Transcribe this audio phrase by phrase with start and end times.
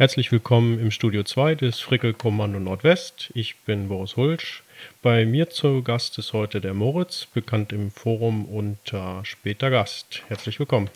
[0.00, 3.30] Herzlich willkommen im Studio 2 des Frickel Kommando Nordwest.
[3.34, 4.62] Ich bin Boris Hulsch.
[5.02, 10.22] Bei mir zu Gast ist heute der Moritz, bekannt im Forum unter später Gast.
[10.28, 10.88] Herzlich willkommen.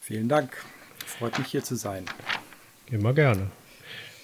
[0.00, 0.64] Vielen Dank.
[1.04, 2.06] Freut mich hier zu sein.
[2.90, 3.50] Immer gerne.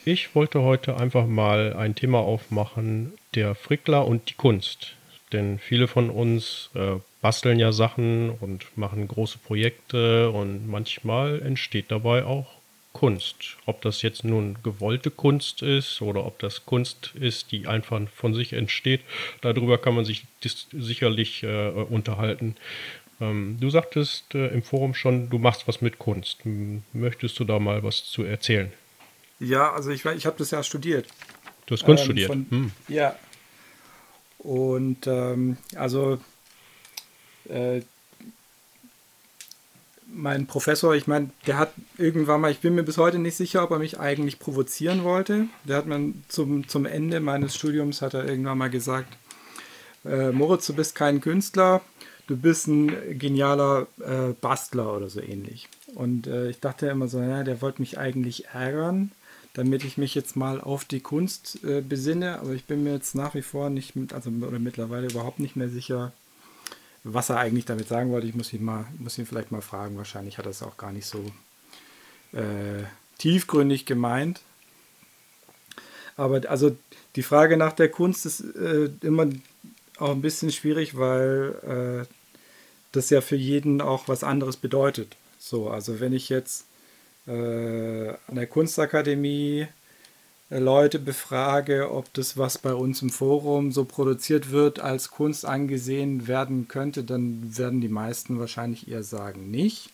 [0.07, 4.95] Ich wollte heute einfach mal ein Thema aufmachen, der Frickler und die Kunst.
[5.35, 11.91] Denn viele von uns äh, basteln ja Sachen und machen große Projekte und manchmal entsteht
[11.91, 12.64] dabei auch
[12.95, 13.59] Kunst.
[13.67, 18.33] Ob das jetzt nun gewollte Kunst ist oder ob das Kunst ist, die einfach von
[18.33, 19.03] sich entsteht,
[19.43, 20.25] darüber kann man sich
[20.73, 22.57] sicherlich äh, unterhalten.
[23.21, 26.39] Ähm, du sagtest äh, im Forum schon, du machst was mit Kunst.
[26.93, 28.73] Möchtest du da mal was zu erzählen?
[29.41, 31.07] Ja, also ich, ich habe das ja studiert.
[31.67, 32.29] Du hast Kunst ähm, studiert?
[32.29, 32.73] Von, hm.
[32.89, 33.17] Ja.
[34.39, 36.21] Und ähm, also
[37.49, 37.81] äh,
[40.07, 43.65] mein Professor, ich meine, der hat irgendwann mal, ich bin mir bis heute nicht sicher,
[43.65, 45.47] ob er mich eigentlich provozieren wollte.
[45.65, 49.17] Der hat man zum, zum Ende meines Studiums hat er irgendwann mal gesagt,
[50.05, 51.81] äh, Moritz, du bist kein Künstler,
[52.27, 55.69] du bist ein genialer äh, Bastler oder so ähnlich.
[55.95, 59.13] Und äh, ich dachte immer so, ja, der wollte mich eigentlich ärgern,
[59.55, 63.15] damit ich mich jetzt mal auf die Kunst äh, besinne, aber ich bin mir jetzt
[63.15, 66.13] nach wie vor nicht, mit, also oder mittlerweile überhaupt nicht mehr sicher,
[67.05, 68.27] was er eigentlich damit sagen wollte.
[68.27, 69.97] Ich muss ihn mal, muss ihn vielleicht mal fragen.
[69.97, 71.25] Wahrscheinlich hat er es auch gar nicht so
[72.33, 72.85] äh,
[73.19, 74.41] tiefgründig gemeint.
[76.17, 76.77] Aber also
[77.17, 79.29] die Frage nach der Kunst ist äh, immer
[79.99, 82.15] auch ein bisschen schwierig, weil äh,
[82.93, 85.17] das ja für jeden auch was anderes bedeutet.
[85.39, 86.67] So, also wenn ich jetzt
[87.27, 89.67] äh, an der Kunstakademie
[90.59, 96.29] Leute befrage, ob das, was bei uns im Forum so produziert wird, als Kunst angesehen
[96.29, 99.91] werden könnte, dann werden die meisten wahrscheinlich eher sagen nicht.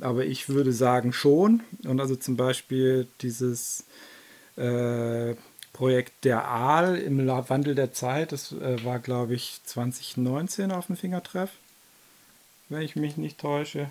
[0.00, 1.60] Aber ich würde sagen schon.
[1.84, 3.84] Und also zum Beispiel dieses
[4.56, 5.34] äh,
[5.72, 10.96] Projekt Der Aal im Wandel der Zeit, das äh, war, glaube ich, 2019 auf dem
[10.96, 11.50] Fingertreff,
[12.68, 13.90] wenn ich mich nicht täusche.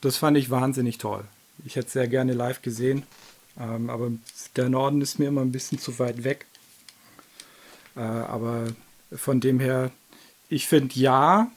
[0.00, 1.24] Das fand ich wahnsinnig toll.
[1.64, 3.02] Ich hätte es sehr gerne live gesehen.
[3.58, 4.12] Ähm, aber
[4.56, 6.46] der Norden ist mir immer ein bisschen zu weit weg.
[7.96, 8.68] Äh, aber
[9.12, 9.90] von dem her,
[10.48, 11.50] ich finde ja,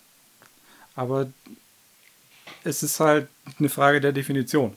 [0.95, 1.31] aber
[2.63, 3.27] es ist halt
[3.59, 4.75] eine Frage der Definition.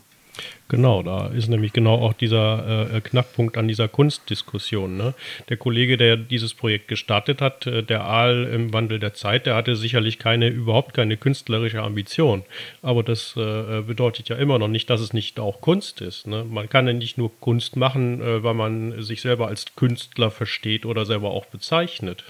[0.68, 4.96] Genau, da ist nämlich genau auch dieser äh, Knackpunkt an dieser Kunstdiskussion.
[4.96, 5.14] Ne?
[5.48, 9.54] Der Kollege, der dieses Projekt gestartet hat, äh, der Aal im Wandel der Zeit, der
[9.54, 12.44] hatte sicherlich keine, überhaupt keine künstlerische Ambition.
[12.82, 16.26] Aber das äh, bedeutet ja immer noch nicht, dass es nicht auch Kunst ist.
[16.26, 16.44] Ne?
[16.44, 20.86] Man kann ja nicht nur Kunst machen, äh, weil man sich selber als Künstler versteht
[20.86, 22.24] oder selber auch bezeichnet.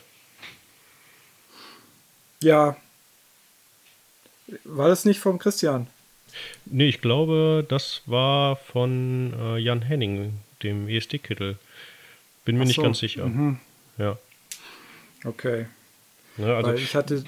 [2.42, 2.76] Ja.
[4.64, 5.86] War das nicht vom Christian?
[6.66, 11.58] Nee, ich glaube, das war von äh, Jan Henning, dem ESD-Kittel.
[12.44, 12.68] Bin mir so.
[12.68, 13.26] nicht ganz sicher.
[13.26, 13.58] Mhm.
[13.98, 14.18] Ja.
[15.24, 15.66] Okay.
[16.36, 17.24] Ja, also Weil ich hatte,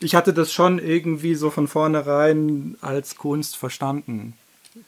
[0.00, 4.34] ich hatte das schon irgendwie so von vornherein als Kunst verstanden.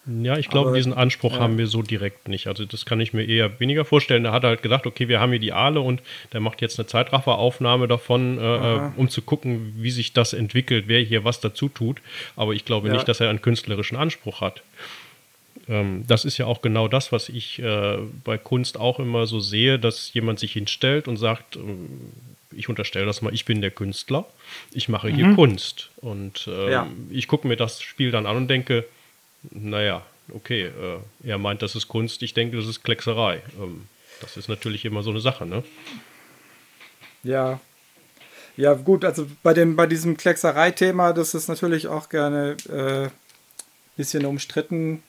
[0.06, 1.40] Ja, ich glaube, diesen Anspruch ja.
[1.40, 2.48] haben wir so direkt nicht.
[2.48, 4.24] Also das kann ich mir eher weniger vorstellen.
[4.24, 6.02] Da hat er halt gedacht, okay, wir haben hier die Aale und
[6.32, 10.84] der macht jetzt eine Zeitrafferaufnahme davon, äh, äh, um zu gucken, wie sich das entwickelt,
[10.88, 11.98] wer hier was dazu tut.
[12.34, 12.94] Aber ich glaube ja.
[12.94, 14.62] nicht, dass er einen künstlerischen Anspruch hat.
[15.68, 19.38] Ähm, das ist ja auch genau das, was ich äh, bei Kunst auch immer so
[19.38, 22.12] sehe, dass jemand sich hinstellt und sagt, ähm,
[22.52, 24.26] ich unterstelle das mal, ich bin der Künstler,
[24.72, 25.36] ich mache hier mhm.
[25.36, 25.90] Kunst.
[25.96, 26.86] Und ähm, ja.
[27.10, 28.84] ich gucke mir das Spiel dann an und denke,
[29.50, 33.42] naja, okay, äh, er meint, das ist Kunst, ich denke, das ist Kleckserei.
[33.60, 33.88] Ähm,
[34.20, 35.62] das ist natürlich immer so eine Sache, ne?
[37.22, 37.60] Ja.
[38.56, 43.10] Ja, gut, also bei, dem, bei diesem Kleckserei-Thema, das ist natürlich auch gerne ein äh,
[43.96, 45.02] bisschen umstritten.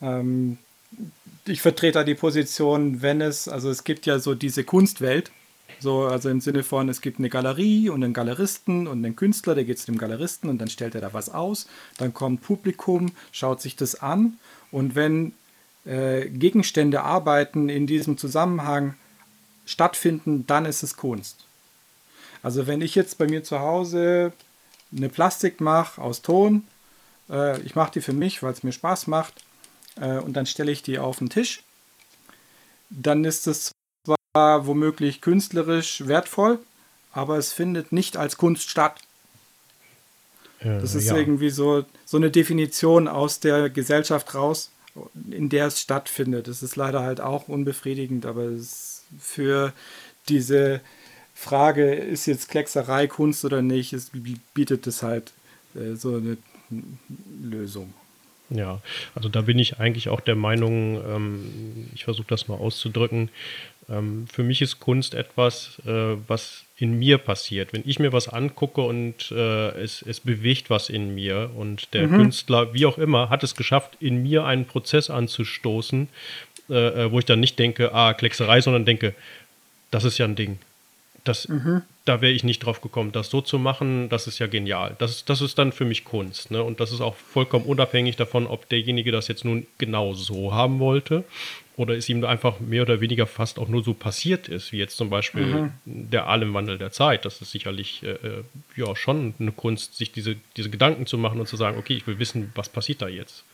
[0.00, 0.58] Ähm,
[1.44, 5.32] ich vertrete da die Position, wenn es, also es gibt ja so diese Kunstwelt,
[5.80, 9.54] so, also im Sinne von, es gibt eine Galerie und einen Galeristen und einen Künstler,
[9.54, 11.66] der geht zu dem Galeristen und dann stellt er da was aus.
[11.98, 14.38] Dann kommt Publikum, schaut sich das an
[14.70, 15.32] und wenn
[15.84, 18.94] äh, Gegenstände, Arbeiten in diesem Zusammenhang
[19.66, 21.44] stattfinden, dann ist es Kunst.
[22.42, 24.32] Also wenn ich jetzt bei mir zu Hause
[24.94, 26.64] eine Plastik mache aus Ton,
[27.30, 29.42] äh, ich mache die für mich, weil es mir Spaß macht,
[30.00, 31.62] äh, und dann stelle ich die auf den Tisch,
[32.90, 33.72] dann ist es
[34.32, 36.58] zwar womöglich künstlerisch wertvoll,
[37.12, 38.98] aber es findet nicht als Kunst statt.
[40.60, 41.16] Äh, das ist ja.
[41.16, 44.70] irgendwie so, so eine Definition aus der Gesellschaft raus,
[45.30, 46.48] in der es stattfindet.
[46.48, 48.48] Das ist leider halt auch unbefriedigend, aber
[49.20, 49.72] für
[50.28, 50.80] diese
[51.34, 54.10] Frage, ist jetzt Kleckserei Kunst oder nicht, es
[54.54, 55.32] bietet es halt
[55.74, 56.38] äh, so eine
[57.42, 57.92] Lösung.
[58.48, 58.80] Ja,
[59.14, 63.30] also da bin ich eigentlich auch der Meinung, ähm, ich versuche das mal auszudrücken,
[63.88, 67.72] ähm, für mich ist Kunst etwas, äh, was in mir passiert.
[67.72, 72.06] Wenn ich mir was angucke und äh, es, es bewegt was in mir und der
[72.06, 72.16] mhm.
[72.16, 76.08] Künstler, wie auch immer, hat es geschafft, in mir einen Prozess anzustoßen,
[76.70, 79.14] äh, äh wo ich dann nicht denke, ah, Kleckserei, sondern denke,
[79.90, 80.58] das ist ja ein Ding.
[81.24, 81.82] Das, mhm.
[82.04, 84.96] Da wäre ich nicht drauf gekommen, das so zu machen, das ist ja genial.
[84.98, 86.50] Das, das ist dann für mich Kunst.
[86.50, 86.60] Ne?
[86.60, 90.80] Und das ist auch vollkommen unabhängig davon, ob derjenige das jetzt nun genau so haben
[90.80, 91.22] wollte
[91.82, 94.96] oder es ihm einfach mehr oder weniger fast auch nur so passiert ist, wie jetzt
[94.96, 95.70] zum Beispiel mhm.
[95.84, 97.24] der Alemwandel der Zeit.
[97.24, 98.44] Das ist sicherlich äh, äh,
[98.76, 102.06] ja schon eine Kunst, sich diese, diese Gedanken zu machen und zu sagen, okay, ich
[102.06, 103.44] will wissen, was passiert da jetzt.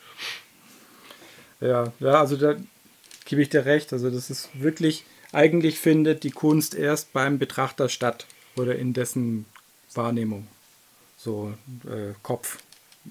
[1.60, 2.54] Ja, ja, also da
[3.24, 3.92] gebe ich dir recht.
[3.92, 8.26] Also das ist wirklich eigentlich findet die Kunst erst beim Betrachter statt
[8.56, 9.44] oder in dessen
[9.94, 10.46] Wahrnehmung.
[11.16, 11.52] So
[11.84, 12.58] äh, Kopf,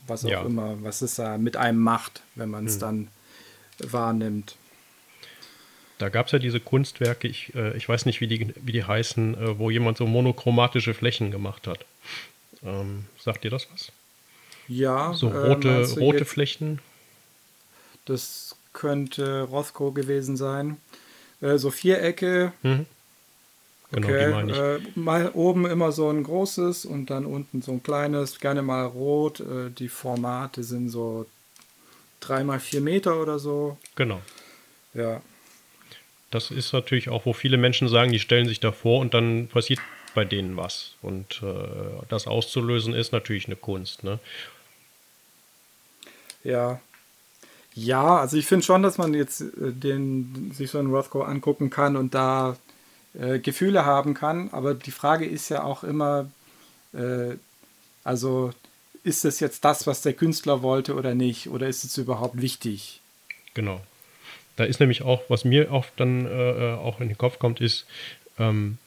[0.08, 0.42] was auch ja.
[0.44, 2.80] immer, was es da mit einem macht, wenn man es hm.
[2.80, 3.08] dann
[3.80, 4.56] wahrnimmt.
[5.98, 8.84] Da gab es ja diese Kunstwerke, ich, äh, ich weiß nicht, wie die, wie die
[8.84, 11.86] heißen, äh, wo jemand so monochromatische Flächen gemacht hat.
[12.64, 13.92] Ähm, sagt dir das was?
[14.68, 15.14] Ja.
[15.14, 16.80] So äh, rote, rote Flächen?
[18.06, 20.78] Das könnte Rothko gewesen sein.
[21.42, 22.54] Äh, so Vierecke.
[22.62, 22.86] Mhm.
[23.92, 24.58] Genau, okay, die meine ich.
[24.58, 28.86] Äh, mal oben immer so ein großes und dann unten so ein kleines, gerne mal
[28.86, 29.40] rot.
[29.40, 31.26] Äh, die Formate sind so
[32.20, 33.78] drei mal vier Meter oder so.
[33.96, 34.22] Genau.
[34.94, 35.22] Ja.
[36.32, 39.80] Das ist natürlich auch, wo viele Menschen sagen, die stellen sich davor und dann passiert
[40.14, 40.96] bei denen was.
[41.02, 44.04] Und äh, das auszulösen ist natürlich eine Kunst.
[44.04, 44.20] Ne?
[46.44, 46.82] Ja,
[47.80, 51.70] ja, also ich finde schon, dass man jetzt äh, den, sich so einen Rothko angucken
[51.70, 52.58] kann und da
[53.14, 54.50] äh, Gefühle haben kann.
[54.52, 56.32] Aber die Frage ist ja auch immer,
[56.94, 57.36] äh,
[58.04, 58.52] also
[59.04, 61.50] ist das jetzt das, was der Künstler wollte oder nicht?
[61.50, 63.00] Oder ist es überhaupt wichtig?
[63.54, 63.82] Genau.
[64.58, 67.62] Da ist nämlich auch, was mir auch dann äh, äh auch in den Kopf kommt,
[67.62, 67.86] ist,
[68.38, 68.78] ähm,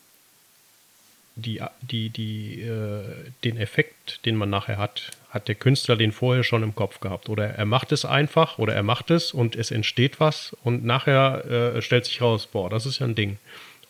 [1.36, 3.02] die, die, die, äh,
[3.44, 7.28] den Effekt, den man nachher hat, hat der Künstler den vorher schon im Kopf gehabt.
[7.28, 11.76] Oder er macht es einfach oder er macht es und es entsteht was und nachher
[11.76, 13.38] äh, stellt sich raus, boah, das ist ja ein Ding.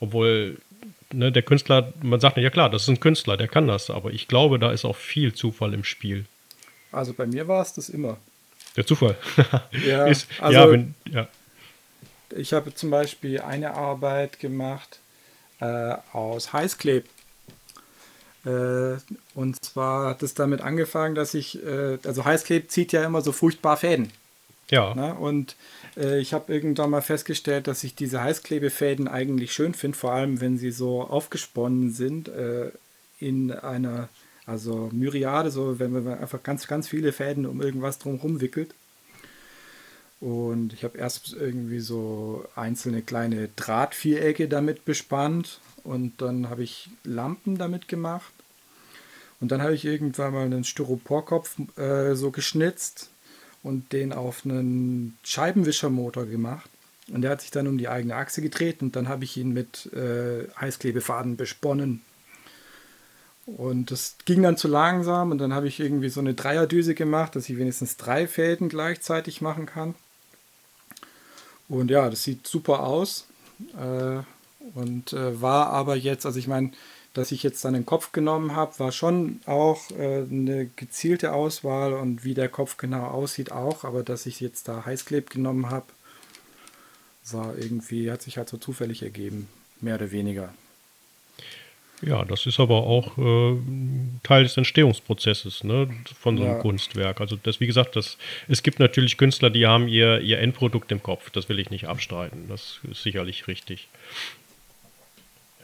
[0.00, 0.58] Obwohl
[1.12, 4.10] ne, der Künstler, man sagt ja klar, das ist ein Künstler, der kann das, aber
[4.10, 6.26] ich glaube, da ist auch viel Zufall im Spiel.
[6.92, 8.18] Also bei mir war es das immer.
[8.76, 9.16] Der Zufall.
[9.86, 11.28] Ja, ist, also ja, wenn, ja.
[12.36, 15.00] Ich habe zum Beispiel eine Arbeit gemacht
[15.60, 17.06] äh, aus Heißkleb.
[18.44, 18.96] Äh,
[19.34, 23.32] und zwar hat es damit angefangen, dass ich, äh, also Heißkleb zieht ja immer so
[23.32, 24.10] furchtbar Fäden.
[24.70, 24.94] Ja.
[24.94, 25.14] Ne?
[25.14, 25.56] Und
[25.96, 30.40] äh, ich habe irgendwann mal festgestellt, dass ich diese Heißklebefäden eigentlich schön finde, vor allem
[30.40, 32.70] wenn sie so aufgesponnen sind äh,
[33.18, 34.08] in einer,
[34.46, 38.74] also Myriade, so wenn man einfach ganz, ganz viele Fäden um irgendwas drumherum wickelt.
[40.20, 46.90] Und ich habe erst irgendwie so einzelne kleine Drahtvierecke damit bespannt und dann habe ich
[47.04, 48.32] Lampen damit gemacht.
[49.40, 53.08] Und dann habe ich irgendwann mal einen Styroporkopf äh, so geschnitzt
[53.62, 56.68] und den auf einen Scheibenwischermotor gemacht.
[57.08, 59.52] Und der hat sich dann um die eigene Achse gedreht und dann habe ich ihn
[59.52, 62.02] mit äh, Heißklebefaden besponnen.
[63.46, 67.34] Und das ging dann zu langsam und dann habe ich irgendwie so eine Dreierdüse gemacht,
[67.34, 69.94] dass ich wenigstens drei Fäden gleichzeitig machen kann.
[71.70, 73.26] Und ja, das sieht super aus.
[73.78, 74.22] Äh,
[74.74, 76.72] und äh, war aber jetzt, also ich meine,
[77.14, 81.92] dass ich jetzt dann den Kopf genommen habe, war schon auch äh, eine gezielte Auswahl
[81.94, 85.86] und wie der Kopf genau aussieht auch, aber dass ich jetzt da Heißkleb genommen habe,
[87.30, 89.48] war irgendwie, hat sich halt so zufällig ergeben,
[89.80, 90.52] mehr oder weniger.
[92.02, 93.56] Ja, das ist aber auch äh,
[94.22, 95.88] Teil des Entstehungsprozesses ne,
[96.18, 96.58] von so einem ja.
[96.58, 97.20] Kunstwerk.
[97.20, 98.16] Also das, wie gesagt, das,
[98.48, 101.30] es gibt natürlich Künstler, die haben ihr, ihr Endprodukt im Kopf.
[101.30, 102.46] Das will ich nicht abstreiten.
[102.48, 103.88] Das ist sicherlich richtig.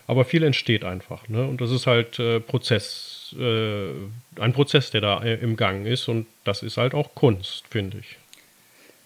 [0.06, 1.26] Aber viel entsteht einfach.
[1.28, 1.46] Ne?
[1.46, 3.90] Und das ist halt äh, Prozess, äh,
[4.38, 6.06] ein Prozess, der da äh, im Gang ist.
[6.08, 8.16] Und das ist halt auch Kunst, finde ich.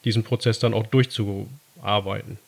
[0.05, 2.39] Diesen Prozess dann auch durchzuarbeiten.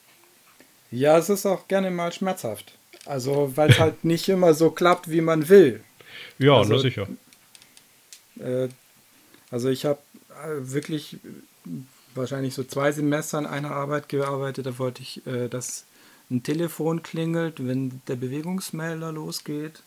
[0.90, 2.72] Ja, es ist auch gerne mal schmerzhaft.
[3.04, 5.82] Also, weil es halt nicht immer so klappt, wie man will.
[6.38, 7.08] Ja, also, na sicher.
[8.38, 8.68] Äh,
[9.50, 9.98] also, ich habe
[10.30, 11.18] äh, wirklich
[12.14, 14.66] wahrscheinlich so zwei Semester an einer Arbeit gearbeitet.
[14.66, 15.84] Da wollte ich, äh, dass
[16.30, 19.82] ein Telefon klingelt, wenn der Bewegungsmelder losgeht.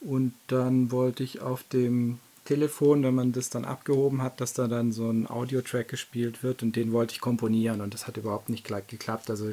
[0.00, 4.66] Und dann wollte ich auf dem Telefon, wenn man das dann abgehoben hat, dass da
[4.66, 8.48] dann so ein Audiotrack gespielt wird und den wollte ich komponieren und das hat überhaupt
[8.48, 9.30] nicht geklappt.
[9.30, 9.52] Also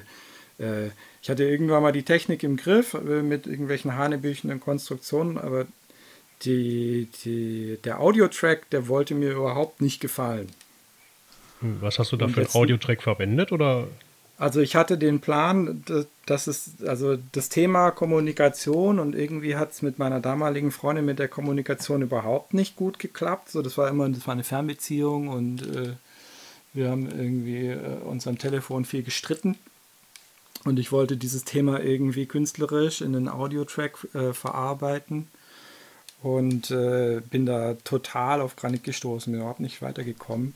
[0.59, 0.87] äh,
[1.21, 5.65] ich hatte irgendwann mal die Technik im Griff äh, mit irgendwelchen hanebüchenden Konstruktionen, aber
[6.43, 10.49] die, die, der Audiotrack, der wollte mir überhaupt nicht gefallen.
[11.61, 13.87] Was hast du da für einen Audiotrack verwendet oder?
[14.37, 15.83] Also ich hatte den Plan,
[16.27, 21.17] dass es, also das Thema Kommunikation und irgendwie hat es mit meiner damaligen Freundin mit
[21.17, 23.49] der Kommunikation überhaupt nicht gut geklappt.
[23.49, 25.93] So, das war immer, das war eine Fernbeziehung und äh,
[26.73, 29.57] wir haben irgendwie äh, uns am Telefon viel gestritten.
[30.67, 35.27] Und ich wollte dieses Thema irgendwie künstlerisch in einen Audiotrack äh, verarbeiten
[36.21, 40.55] und äh, bin da total auf Granit gestoßen, bin überhaupt nicht weitergekommen.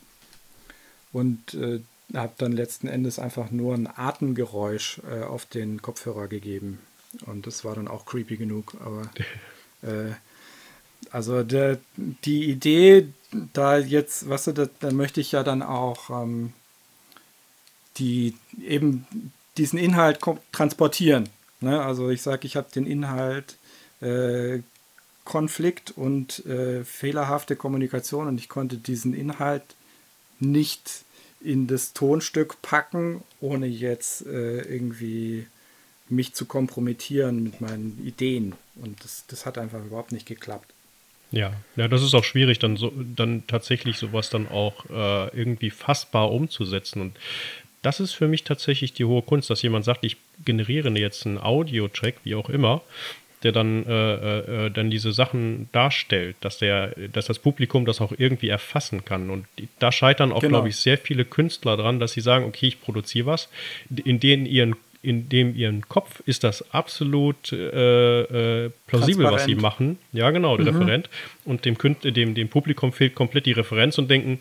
[1.13, 1.79] Und äh,
[2.13, 6.79] habe dann letzten Endes einfach nur ein Atemgeräusch äh, auf den Kopfhörer gegeben.
[7.25, 8.73] Und das war dann auch creepy genug.
[8.81, 9.03] Aber
[9.89, 10.11] äh,
[11.09, 13.07] also der, die Idee,
[13.53, 16.51] da jetzt, was weißt du, da, da, möchte ich ja dann auch ähm,
[17.95, 19.05] die eben
[19.57, 20.19] diesen Inhalt
[20.51, 21.29] transportieren.
[21.59, 21.81] Ne?
[21.81, 23.57] Also ich sage, ich habe den Inhalt
[24.01, 24.59] äh,
[25.23, 29.63] Konflikt und äh, fehlerhafte Kommunikation und ich konnte diesen Inhalt
[30.39, 31.03] nicht
[31.39, 35.47] in das Tonstück packen, ohne jetzt äh, irgendwie
[36.09, 38.53] mich zu kompromittieren mit meinen Ideen.
[38.75, 40.73] Und das, das hat einfach überhaupt nicht geklappt.
[41.31, 45.69] Ja, ja, das ist auch schwierig, dann so, dann tatsächlich sowas dann auch äh, irgendwie
[45.69, 47.01] fassbar umzusetzen.
[47.01, 47.17] Und
[47.81, 51.37] das ist für mich tatsächlich die hohe Kunst, dass jemand sagt, ich generiere jetzt einen
[51.37, 52.81] Audio-Track, wie auch immer,
[53.43, 57.99] der dann, äh, äh, äh, dann diese Sachen darstellt, dass der, dass das Publikum das
[58.01, 59.29] auch irgendwie erfassen kann.
[59.29, 59.45] Und
[59.79, 60.57] da scheitern auch, genau.
[60.57, 63.49] glaube ich, sehr viele Künstler dran, dass sie sagen, okay, ich produziere was,
[63.89, 69.55] in denen ihren in dem ihren Kopf ist das absolut äh, äh, plausibel, was sie
[69.55, 69.97] machen.
[70.13, 70.79] Ja, genau, der mhm.
[70.79, 71.09] Referent.
[71.43, 74.39] Und dem, dem, dem Publikum fehlt komplett die Referenz und denken,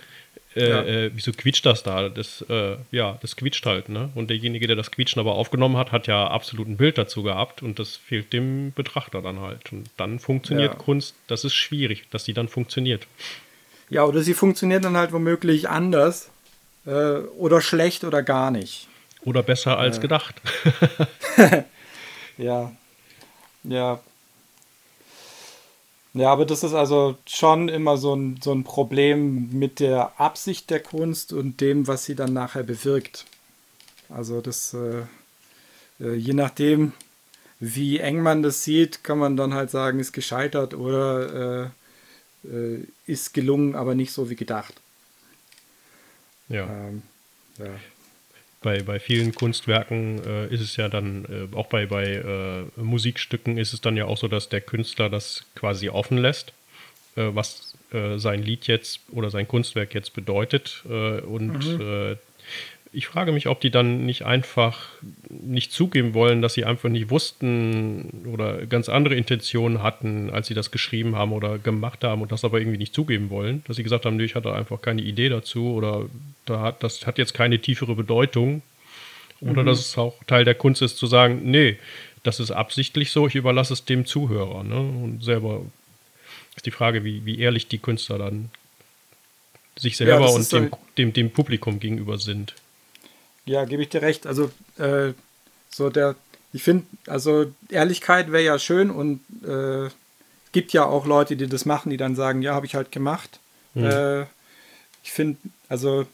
[0.56, 0.82] äh, ja.
[0.82, 2.08] äh, wieso quietscht das da?
[2.08, 4.10] Das, äh, ja, das quietscht halt, ne?
[4.14, 7.62] Und derjenige, der das Quietschen aber aufgenommen hat, hat ja absolut ein Bild dazu gehabt
[7.62, 9.72] und das fehlt dem Betrachter dann halt.
[9.72, 10.78] Und dann funktioniert ja.
[10.78, 13.06] Kunst, das ist schwierig, dass die dann funktioniert.
[13.90, 16.30] Ja, oder sie funktioniert dann halt womöglich anders
[16.84, 18.88] äh, oder schlecht oder gar nicht.
[19.24, 20.34] Oder besser als gedacht.
[22.38, 22.72] ja.
[23.62, 24.00] Ja,
[26.12, 30.70] ja, aber das ist also schon immer so ein, so ein Problem mit der Absicht
[30.70, 33.26] der Kunst und dem, was sie dann nachher bewirkt.
[34.08, 35.02] Also das, äh,
[36.00, 36.92] äh, je nachdem,
[37.60, 41.70] wie eng man das sieht, kann man dann halt sagen, ist gescheitert oder
[42.44, 44.74] äh, äh ist gelungen, aber nicht so wie gedacht.
[46.48, 46.64] Ja.
[46.64, 47.02] Ähm,
[47.58, 47.66] ja
[48.60, 53.58] bei, bei vielen Kunstwerken äh, ist es ja dann, äh, auch bei, bei äh, Musikstücken
[53.58, 56.52] ist es dann ja auch so, dass der Künstler das quasi offen lässt,
[57.16, 60.84] äh, was äh, sein Lied jetzt oder sein Kunstwerk jetzt bedeutet.
[60.88, 62.18] Äh, und mhm
[62.92, 64.88] ich frage mich, ob die dann nicht einfach
[65.28, 70.54] nicht zugeben wollen, dass sie einfach nicht wussten oder ganz andere Intentionen hatten, als sie
[70.54, 73.62] das geschrieben haben oder gemacht haben und das aber irgendwie nicht zugeben wollen.
[73.66, 76.06] Dass sie gesagt haben, nee, ich hatte einfach keine Idee dazu oder
[76.46, 78.62] da hat, das hat jetzt keine tiefere Bedeutung.
[79.40, 79.66] Oder mhm.
[79.66, 81.78] dass es auch Teil der Kunst ist, zu sagen, nee,
[82.24, 84.64] das ist absichtlich so, ich überlasse es dem Zuhörer.
[84.64, 84.78] Ne?
[84.78, 85.62] Und selber
[86.56, 88.50] ist die Frage, wie, wie ehrlich die Künstler dann
[89.76, 92.54] sich selber ja, und dem, dem, dem Publikum gegenüber sind.
[93.50, 94.28] Ja, gebe ich dir recht.
[94.28, 95.12] Also, äh,
[95.70, 96.14] so der,
[96.52, 99.90] ich finde, also Ehrlichkeit wäre ja schön und äh,
[100.52, 103.40] gibt ja auch Leute, die das machen, die dann sagen, ja, habe ich halt gemacht.
[103.74, 103.84] Mhm.
[103.86, 104.20] Äh,
[105.02, 105.38] ich finde,
[105.68, 106.06] also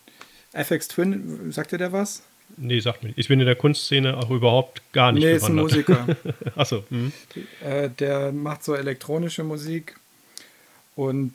[0.54, 2.22] FX Twin, sagt dir der was?
[2.56, 3.18] Nee, sagt mir nicht.
[3.18, 6.06] Ich bin in der Kunstszene auch überhaupt gar nicht Nee, ist ein Musiker.
[6.56, 6.84] Achso.
[6.88, 7.12] Mhm.
[7.62, 9.96] Äh, der macht so elektronische Musik
[10.94, 11.34] und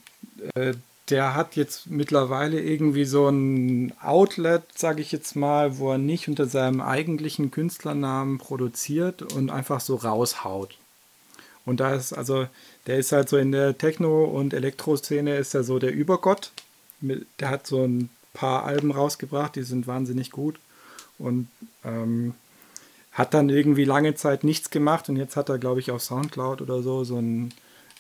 [0.56, 0.74] äh,
[1.12, 6.28] der hat jetzt mittlerweile irgendwie so ein Outlet, sage ich jetzt mal, wo er nicht
[6.28, 10.78] unter seinem eigentlichen Künstlernamen produziert und einfach so raushaut.
[11.66, 12.48] Und da ist also,
[12.88, 16.52] der ist halt so in der Techno- und Elektroszene ist er so der Übergott.
[17.02, 20.60] Der hat so ein paar Alben rausgebracht, die sind wahnsinnig gut.
[21.20, 21.50] Und
[21.84, 22.34] ähm,
[23.12, 26.62] hat dann irgendwie lange Zeit nichts gemacht und jetzt hat er, glaube ich, auf Soundcloud
[26.62, 27.52] oder so so ein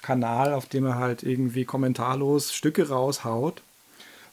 [0.02, 3.62] Kanal, auf dem er halt irgendwie kommentarlos Stücke raushaut.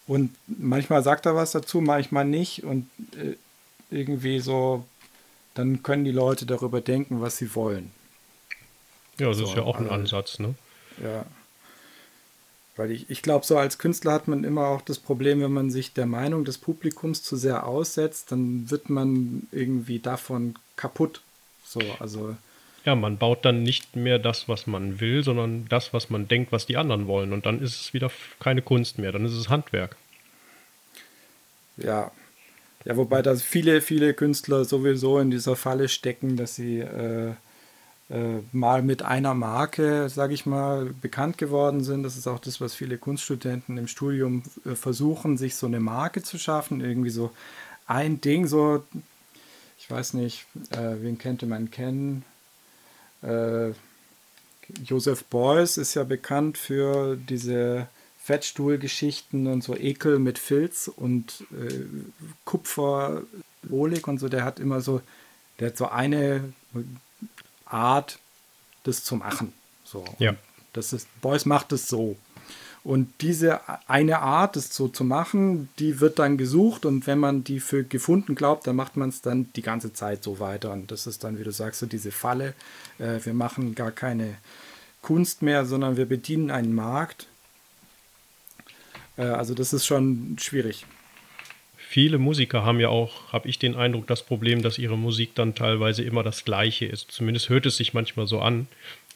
[0.07, 2.65] Und manchmal sagt er was dazu, manchmal nicht.
[2.65, 3.37] Und äh,
[3.91, 4.85] irgendwie so,
[5.55, 7.91] dann können die Leute darüber denken, was sie wollen.
[9.19, 10.55] Ja, das so, ist ja auch ein also, Ansatz, ne?
[11.03, 11.27] Ja.
[12.77, 15.71] Weil ich, ich glaube, so als Künstler hat man immer auch das Problem, wenn man
[15.71, 21.21] sich der Meinung des Publikums zu sehr aussetzt, dann wird man irgendwie davon kaputt.
[21.65, 22.37] So, also
[22.89, 26.53] ja, man baut dann nicht mehr das, was man will, sondern das, was man denkt,
[26.53, 27.35] was die anderen wollen.
[27.35, 29.97] Und dann ist es wieder keine Kunst mehr, dann ist es Handwerk.
[31.77, 32.11] Ja.
[32.87, 37.33] Ja, wobei da viele, viele Künstler sowieso in dieser Falle stecken, dass sie äh,
[38.09, 42.05] äh, mal mit einer Marke, sage ich mal, bekannt geworden sind.
[42.05, 46.23] Das ist auch das, was viele Kunststudenten im Studium äh, versuchen, sich so eine Marke
[46.23, 46.81] zu schaffen.
[46.81, 47.33] Irgendwie so
[47.87, 48.83] ein Ding, so,
[49.79, 52.25] ich weiß nicht, äh, wen könnte man kennen?
[53.23, 53.73] Äh,
[54.85, 57.89] Joseph Beuys ist ja bekannt für diese
[58.23, 61.87] Fettstuhlgeschichten und so Ekel mit Filz und äh,
[62.45, 64.29] Kupferolik und so.
[64.29, 65.01] Der hat immer so,
[65.59, 66.53] der hat so eine
[67.65, 68.19] Art,
[68.85, 69.55] das zu machen.
[69.85, 70.05] So.
[70.19, 70.35] Ja.
[70.75, 72.17] Das ist, Beuys macht es so.
[72.89, 77.45] Und diese eine Art, das so zu machen, die wird dann gesucht und wenn man
[77.45, 80.73] die für gefunden glaubt, dann macht man es dann die ganze Zeit so weiter.
[80.73, 82.55] Und das ist dann, wie du sagst, so diese Falle.
[82.99, 84.39] Äh, wir machen gar keine
[85.03, 87.27] Kunst mehr, sondern wir bedienen einen Markt.
[89.19, 90.87] Äh, also das ist schon schwierig.
[91.77, 95.55] Viele Musiker haben ja auch, habe ich den Eindruck, das Problem, dass ihre Musik dann
[95.55, 97.13] teilweise immer das gleiche ist.
[97.13, 98.67] Zumindest hört es sich manchmal so an.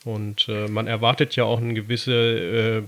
[0.04, 2.82] Und äh, man erwartet ja auch eine gewisse, äh,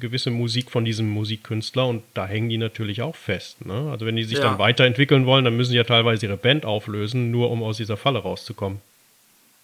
[0.00, 3.64] gewisse Musik von diesem Musikkünstler und da hängen die natürlich auch fest.
[3.64, 3.88] Ne?
[3.90, 4.44] Also wenn die sich ja.
[4.44, 7.96] dann weiterentwickeln wollen, dann müssen sie ja teilweise ihre Band auflösen, nur um aus dieser
[7.96, 8.80] Falle rauszukommen.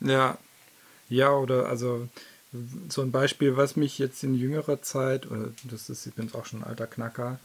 [0.01, 0.39] Ja,
[1.09, 2.09] ja, oder also
[2.89, 6.61] so ein Beispiel, was mich jetzt in jüngerer Zeit, oder das ist übrigens auch schon
[6.61, 7.39] ein alter Knacker,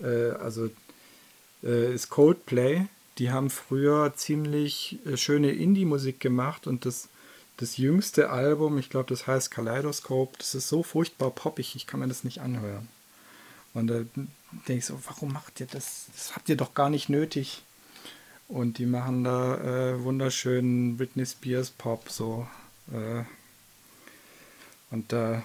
[0.00, 0.70] äh, also
[1.62, 2.86] äh, ist Coldplay.
[3.18, 7.08] Die haben früher ziemlich äh, schöne Indie-Musik gemacht und das,
[7.60, 12.00] das jüngste Album, ich glaube, das heißt Kaleidoscope, das ist so furchtbar poppig, ich kann
[12.00, 12.88] mir das nicht anhören.
[13.74, 14.00] Und da
[14.66, 16.06] denke ich so, warum macht ihr das?
[16.14, 17.62] Das habt ihr doch gar nicht nötig.
[18.48, 22.48] Und die machen da äh, wunderschönen Britney Spears Pop so.
[22.90, 23.24] Äh,
[24.90, 25.42] und da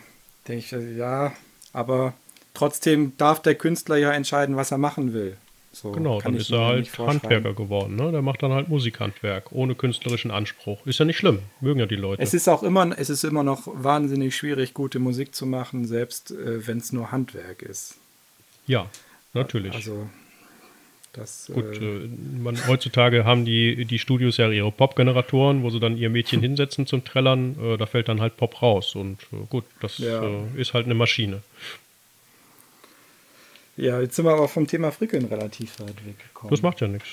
[0.48, 1.34] denke ich, ja,
[1.74, 2.14] aber
[2.54, 5.38] trotzdem darf der Künstler ja entscheiden, was er machen will.
[5.76, 7.98] So genau, dann ist er halt Handwerker geworden.
[7.98, 8.10] Ne?
[8.14, 10.86] Der macht dann halt Musikhandwerk ohne künstlerischen Anspruch.
[10.86, 12.24] Ist ja nicht schlimm, mögen ja die Leute.
[12.24, 16.32] Es ist auch immer, es ist immer noch wahnsinnig schwierig, gute Musik zu machen, selbst
[16.32, 17.96] äh, wenn es nur Handwerk ist.
[18.68, 18.90] Ja,
[19.34, 19.74] natürlich.
[19.74, 20.08] Also
[21.12, 22.08] das, Gut, äh,
[22.42, 26.88] man, heutzutage haben die, die Studios ja ihre Pop-Generatoren, wo sie dann ihr Mädchen hinsetzen
[26.88, 27.58] zum Trällern.
[27.62, 28.96] Äh, da fällt dann halt Pop raus.
[28.96, 30.24] Und äh, gut, das ja.
[30.24, 31.42] Äh, ist halt eine Maschine.
[33.78, 36.50] Ja, jetzt sind wir aber vom Thema Frickeln relativ weit weggekommen.
[36.50, 37.10] Das macht ja nichts.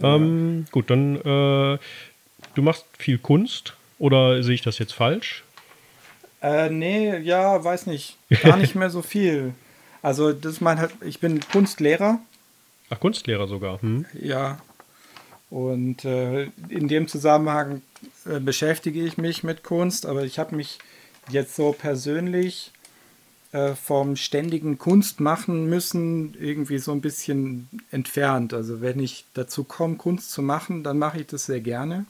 [0.00, 1.78] Ähm, gut, dann äh,
[2.54, 5.44] du machst viel Kunst oder sehe ich das jetzt falsch?
[6.42, 8.18] Äh, nee, ja, weiß nicht.
[8.42, 9.54] Gar nicht mehr so viel.
[10.02, 12.18] Also, das mein halt, ich bin Kunstlehrer.
[12.90, 13.80] Ach, Kunstlehrer sogar.
[13.80, 14.04] Hm.
[14.20, 14.58] Ja.
[15.48, 17.80] Und äh, in dem Zusammenhang
[18.26, 20.78] äh, beschäftige ich mich mit Kunst, aber ich habe mich
[21.30, 22.72] jetzt so persönlich
[23.54, 28.52] äh, vom ständigen Kunstmachen müssen irgendwie so ein bisschen entfernt.
[28.52, 32.04] Also wenn ich dazu komme, Kunst zu machen, dann mache ich das sehr gerne.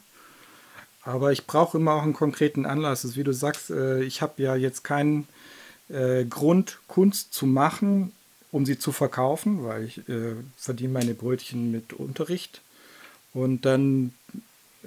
[1.03, 3.05] Aber ich brauche immer auch einen konkreten Anlass.
[3.05, 5.27] Also wie du sagst, äh, ich habe ja jetzt keinen
[5.87, 8.11] äh, Grund, Kunst zu machen,
[8.51, 10.01] um sie zu verkaufen, weil ich
[10.57, 12.61] verdiene meine Brötchen mit Unterricht.
[13.33, 14.13] Und dann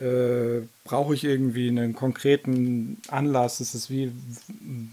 [0.00, 3.60] äh, brauche ich irgendwie einen konkreten Anlass.
[3.60, 4.12] Es ist wie,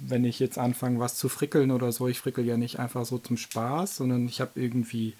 [0.07, 2.07] wenn ich jetzt anfange, was zu frickeln oder so.
[2.07, 5.13] Ich frickel ja nicht einfach so zum Spaß, sondern ich habe irgendwie,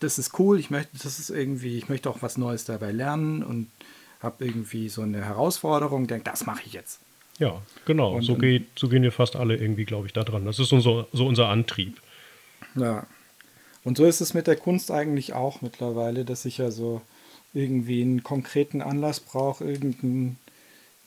[0.00, 3.42] das ist cool, ich möchte, das ist irgendwie, ich möchte auch was Neues dabei lernen
[3.42, 3.68] und
[4.20, 7.00] habe irgendwie so eine Herausforderung, denke, das mache ich jetzt.
[7.38, 8.14] Ja, genau.
[8.14, 10.44] Und, so, geht, so gehen wir fast alle irgendwie, glaube ich, da dran.
[10.44, 12.00] Das ist unser, so unser Antrieb.
[12.76, 13.06] Ja.
[13.84, 17.02] Und so ist es mit der Kunst eigentlich auch mittlerweile, dass ich ja so
[17.54, 20.36] irgendwie einen konkreten Anlass brauche, irgendein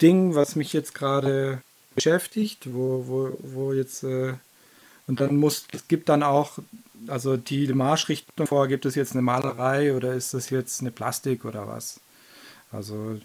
[0.01, 1.62] Ding, was mich jetzt gerade
[1.95, 4.34] beschäftigt, wo, wo, wo jetzt äh,
[5.08, 6.58] und dann muss, es gibt dann auch,
[7.08, 11.45] also die Marschrichtung vor, gibt es jetzt eine Malerei oder ist das jetzt eine Plastik
[11.45, 11.99] oder was?
[12.71, 13.19] Also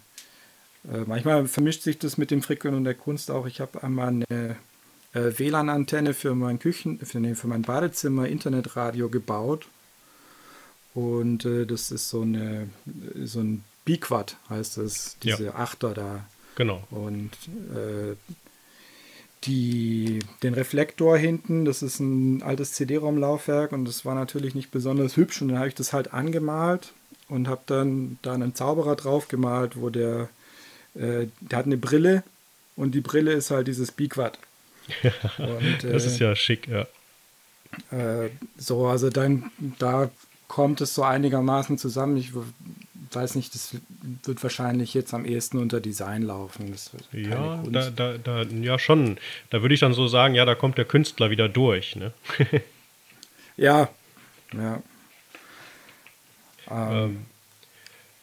[0.91, 3.47] äh, manchmal vermischt sich das mit dem Frickeln und der Kunst auch.
[3.47, 4.57] Ich habe einmal eine
[5.15, 9.67] äh, WLAN-Antenne für mein Küchen, für, nee, für mein Badezimmer Internetradio gebaut
[10.95, 12.69] und äh, das ist so, eine,
[13.25, 15.55] so ein Biquad, heißt es, diese ja.
[15.55, 16.25] Achter da.
[16.57, 16.83] Genau.
[16.91, 17.31] Und
[17.75, 18.17] äh,
[19.45, 25.17] die, den Reflektor hinten, das ist ein altes CD-ROM-Laufwerk und das war natürlich nicht besonders
[25.17, 25.41] hübsch.
[25.41, 26.93] Und dann habe ich das halt angemalt
[27.29, 30.29] und habe dann da einen Zauberer drauf gemalt, wo der,
[30.95, 32.23] äh, der hat eine Brille
[32.77, 34.39] und die Brille ist halt dieses Biquad.
[35.39, 36.87] und, das ist äh, ja schick, ja.
[37.93, 40.11] Äh, so, also dann da
[40.51, 42.17] kommt es so einigermaßen zusammen.
[42.17, 42.33] Ich
[43.13, 43.77] weiß nicht, das
[44.25, 46.75] wird wahrscheinlich jetzt am ehesten unter Design laufen.
[47.13, 49.19] ja, da, da, da, ja, schon.
[49.51, 51.95] Da würde ich dann so sagen, ja, da kommt der Künstler wieder durch.
[51.95, 52.13] Ne?
[53.57, 53.91] ja,
[54.53, 54.83] ja.
[56.69, 57.27] Ähm.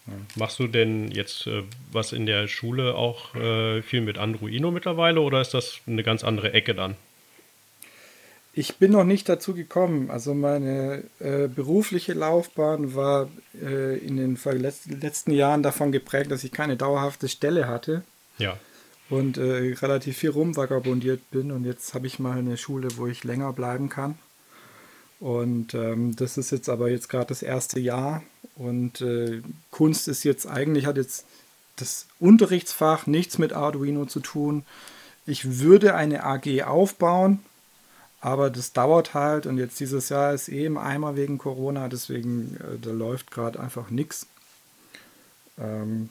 [0.08, 0.26] ähm.
[0.36, 1.64] Machst du denn jetzt äh,
[1.94, 6.26] was in der Schule auch äh, viel mit Arduino mittlerweile oder ist das eine ganz
[6.26, 6.96] andere Ecke dann?
[8.58, 10.10] Ich bin noch nicht dazu gekommen.
[10.10, 13.30] Also meine äh, berufliche Laufbahn war
[13.62, 14.36] äh, in den
[15.00, 18.02] letzten Jahren davon geprägt, dass ich keine dauerhafte Stelle hatte.
[18.40, 18.58] Ja.
[19.12, 21.52] Und äh, relativ viel rumvagabundiert bin.
[21.52, 24.18] Und jetzt habe ich mal eine Schule, wo ich länger bleiben kann.
[25.20, 28.24] Und ähm, das ist jetzt aber jetzt gerade das erste Jahr.
[28.56, 31.26] Und äh, Kunst ist jetzt eigentlich, hat jetzt
[31.76, 34.66] das Unterrichtsfach nichts mit Arduino zu tun.
[35.28, 37.42] Ich würde eine AG aufbauen,
[38.20, 42.58] aber das dauert halt und jetzt dieses Jahr ist eh im Eimer wegen Corona, deswegen
[42.58, 44.28] äh, da läuft gerade einfach nichts.
[45.60, 46.10] Ähm,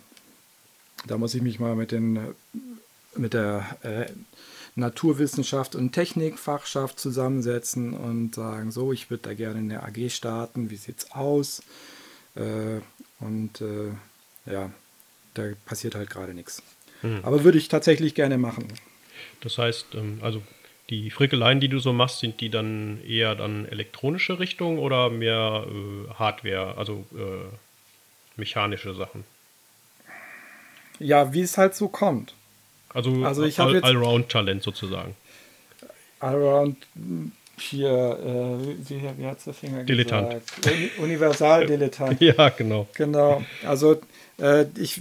[1.06, 2.34] da muss ich mich mal mit, den,
[3.16, 4.06] mit der äh,
[4.76, 10.76] Naturwissenschaft und Technikfachschaft zusammensetzen und sagen, so, ich würde da gerne eine AG starten, wie
[10.76, 11.62] sieht es aus?
[12.34, 12.80] Äh,
[13.20, 13.90] und äh,
[14.50, 14.70] ja,
[15.34, 16.62] da passiert halt gerade nichts.
[17.02, 17.20] Mhm.
[17.22, 18.68] Aber würde ich tatsächlich gerne machen.
[19.40, 20.42] Das heißt, ähm, also
[20.90, 25.66] die Frickeleien, die du so machst, sind die dann eher dann elektronische Richtung oder mehr
[25.66, 27.46] äh, Hardware, also äh,
[28.36, 29.24] mechanische Sachen?
[30.98, 32.34] Ja, wie es halt so kommt.
[32.94, 35.14] Also, also ich All Allround-Talent sozusagen.
[36.20, 36.78] Allround
[37.58, 40.30] hier, äh, wie, wie hat es der Finger Dilettant.
[40.30, 40.66] gesagt?
[40.66, 42.20] Uni Universal-Dilettant.
[42.20, 42.86] ja, genau.
[42.94, 43.44] Genau.
[43.64, 44.00] Also
[44.38, 45.00] äh, ich,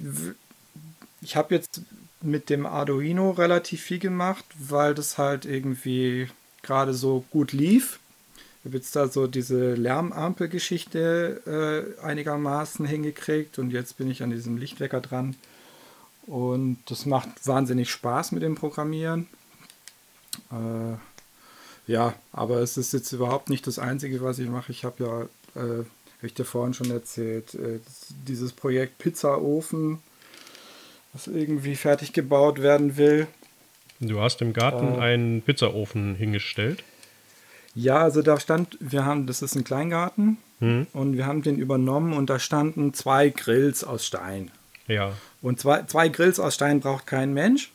[1.22, 1.82] ich habe jetzt
[2.26, 6.28] mit dem Arduino relativ viel gemacht, weil das halt irgendwie
[6.62, 8.00] gerade so gut lief.
[8.60, 14.32] Ich habe jetzt da so diese Lärmampel-Geschichte äh, einigermaßen hingekriegt und jetzt bin ich an
[14.32, 15.36] diesem Lichtwecker dran.
[16.26, 19.28] Und das macht wahnsinnig Spaß mit dem Programmieren.
[20.52, 24.72] Äh, ja, aber es ist jetzt überhaupt nicht das Einzige, was ich mache.
[24.72, 25.86] Ich habe ja, äh,
[26.18, 27.80] habe ich dir vorhin schon erzählt, äh,
[28.28, 30.00] dieses Projekt Pizzaofen
[31.16, 33.28] was irgendwie fertig gebaut werden will.
[34.02, 36.84] Du hast im Garten äh, einen Pizzaofen hingestellt.
[37.74, 40.88] Ja, also da stand, wir haben, das ist ein Kleingarten hm.
[40.92, 44.52] und wir haben den übernommen und da standen zwei Grills aus Stein.
[44.88, 45.14] Ja.
[45.42, 47.72] Und zwei, zwei Grills aus Stein braucht kein Mensch.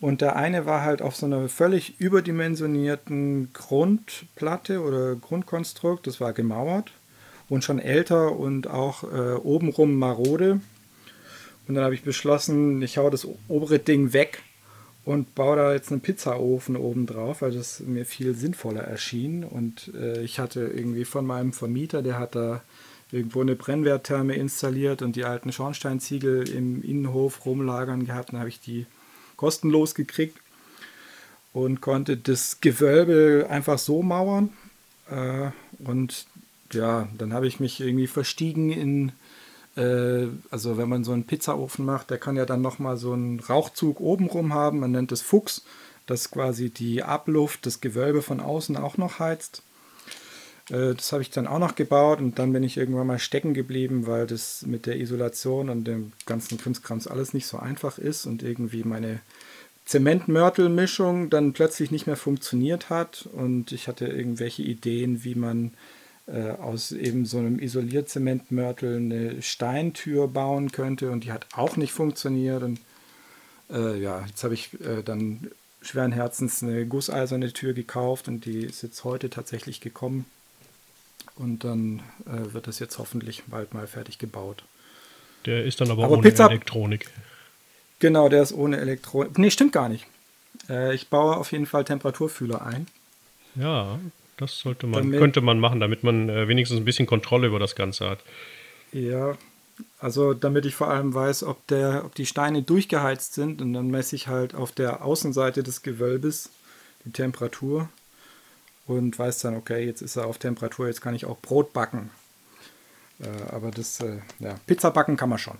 [0.00, 6.34] Und der eine war halt auf so einer völlig überdimensionierten Grundplatte oder Grundkonstrukt, das war
[6.34, 6.92] gemauert
[7.48, 10.60] und schon älter und auch äh, obenrum marode.
[11.66, 14.42] Und dann habe ich beschlossen, ich hau das obere Ding weg
[15.04, 19.44] und baue da jetzt einen Pizzaofen oben drauf, weil das mir viel sinnvoller erschien.
[19.44, 22.62] Und äh, ich hatte irgendwie von meinem Vermieter, der hat da
[23.12, 28.32] irgendwo eine Brennwerttherme installiert und die alten Schornsteinziegel im Innenhof rumlagern gehabt.
[28.32, 28.86] Dann habe ich die
[29.36, 30.38] kostenlos gekriegt
[31.52, 34.50] und konnte das Gewölbe einfach so mauern.
[35.10, 35.50] Äh,
[35.84, 36.26] und
[36.72, 39.12] ja, dann habe ich mich irgendwie verstiegen in
[39.76, 43.40] äh, also wenn man so einen Pizzaofen macht, der kann ja dann nochmal so einen
[43.40, 45.62] Rauchzug obenrum haben, man nennt es Fuchs,
[46.06, 49.62] das quasi die Abluft, das Gewölbe von außen auch noch heizt.
[50.70, 53.54] Äh, das habe ich dann auch noch gebaut und dann bin ich irgendwann mal stecken
[53.54, 58.26] geblieben, weil das mit der Isolation und dem ganzen Krimskrams alles nicht so einfach ist
[58.26, 59.20] und irgendwie meine
[59.84, 65.72] Zementmörtelmischung dann plötzlich nicht mehr funktioniert hat und ich hatte irgendwelche Ideen, wie man
[66.26, 71.92] äh, aus eben so einem Isolierzementmörtel eine Steintür bauen könnte und die hat auch nicht
[71.92, 72.62] funktioniert.
[72.62, 72.80] Und
[73.70, 75.50] äh, ja, jetzt habe ich äh, dann
[75.82, 80.24] schweren Herzens eine gusseiserne Tür gekauft und die ist jetzt heute tatsächlich gekommen.
[81.36, 84.64] Und dann äh, wird das jetzt hoffentlich bald mal fertig gebaut.
[85.46, 87.10] Der ist dann aber, aber ohne Pizza Elektronik.
[87.98, 89.36] Genau, der ist ohne Elektronik.
[89.38, 90.06] Nee, stimmt gar nicht.
[90.68, 92.86] Äh, ich baue auf jeden Fall Temperaturfühler ein.
[93.56, 93.98] Ja,
[94.36, 97.58] das sollte man, damit, könnte man machen, damit man äh, wenigstens ein bisschen Kontrolle über
[97.58, 98.20] das Ganze hat.
[98.92, 99.36] Ja,
[99.98, 103.88] also damit ich vor allem weiß, ob, der, ob die Steine durchgeheizt sind und dann
[103.88, 106.50] messe ich halt auf der Außenseite des Gewölbes
[107.04, 107.88] die Temperatur
[108.86, 112.10] und weiß dann, okay, jetzt ist er auf Temperatur, jetzt kann ich auch Brot backen.
[113.20, 115.56] Äh, aber das, äh, ja, Pizza backen kann man schon.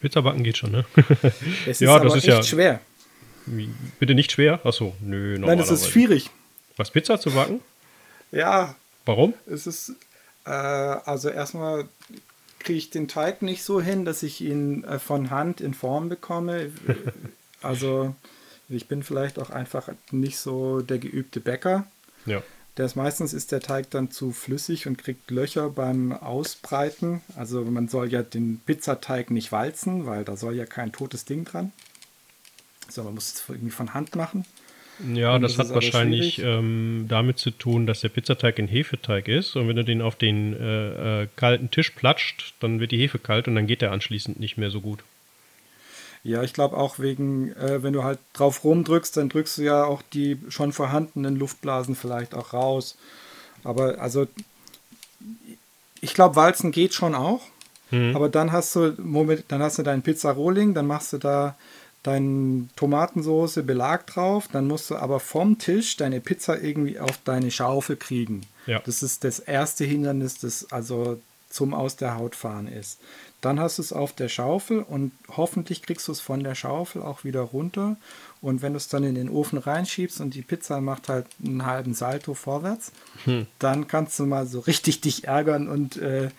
[0.00, 0.84] Pizza backen geht schon, ne?
[1.66, 2.80] es ist ja, aber das ist echt ja schwer.
[3.98, 4.60] Bitte nicht schwer?
[4.64, 6.30] Achso, nö, Nein, es ist schwierig.
[6.76, 7.60] Was, Pizza zu backen?
[8.34, 8.74] Ja.
[9.04, 9.34] Warum?
[9.46, 9.92] Es ist,
[10.44, 11.88] äh, also erstmal
[12.58, 16.08] kriege ich den Teig nicht so hin, dass ich ihn äh, von Hand in Form
[16.08, 16.72] bekomme.
[17.62, 18.14] also
[18.68, 21.86] ich bin vielleicht auch einfach nicht so der geübte Bäcker.
[22.26, 22.42] Ja.
[22.76, 27.20] Der ist, meistens ist der Teig dann zu flüssig und kriegt Löcher beim Ausbreiten.
[27.36, 31.44] Also man soll ja den Pizzateig nicht walzen, weil da soll ja kein totes Ding
[31.44, 31.72] dran.
[32.88, 34.44] So, man muss es irgendwie von Hand machen.
[35.12, 39.56] Ja, das, das hat wahrscheinlich ähm, damit zu tun, dass der Pizzateig ein Hefeteig ist
[39.56, 43.18] und wenn du den auf den äh, äh, kalten Tisch platscht, dann wird die Hefe
[43.18, 45.00] kalt und dann geht der anschließend nicht mehr so gut.
[46.22, 49.84] Ja, ich glaube auch wegen, äh, wenn du halt drauf rumdrückst, dann drückst du ja
[49.84, 52.96] auch die schon vorhandenen Luftblasen vielleicht auch raus.
[53.62, 54.26] Aber also,
[56.00, 57.42] ich glaube, Walzen geht schon auch.
[57.90, 58.16] Mhm.
[58.16, 61.56] Aber dann hast du, Moment, dann hast du deinen Pizzarohling, dann machst du da
[62.04, 67.50] deine Tomatensoße Belag drauf, dann musst du aber vom Tisch deine Pizza irgendwie auf deine
[67.50, 68.42] Schaufel kriegen.
[68.66, 68.78] Ja.
[68.78, 73.00] Das ist das erste Hindernis, das also zum aus der Haut fahren ist.
[73.40, 77.02] Dann hast du es auf der Schaufel und hoffentlich kriegst du es von der Schaufel
[77.02, 77.96] auch wieder runter.
[78.40, 81.64] Und wenn du es dann in den Ofen reinschiebst und die Pizza macht halt einen
[81.64, 82.92] halben Salto vorwärts,
[83.24, 83.46] hm.
[83.58, 86.30] dann kannst du mal so richtig dich ärgern und äh,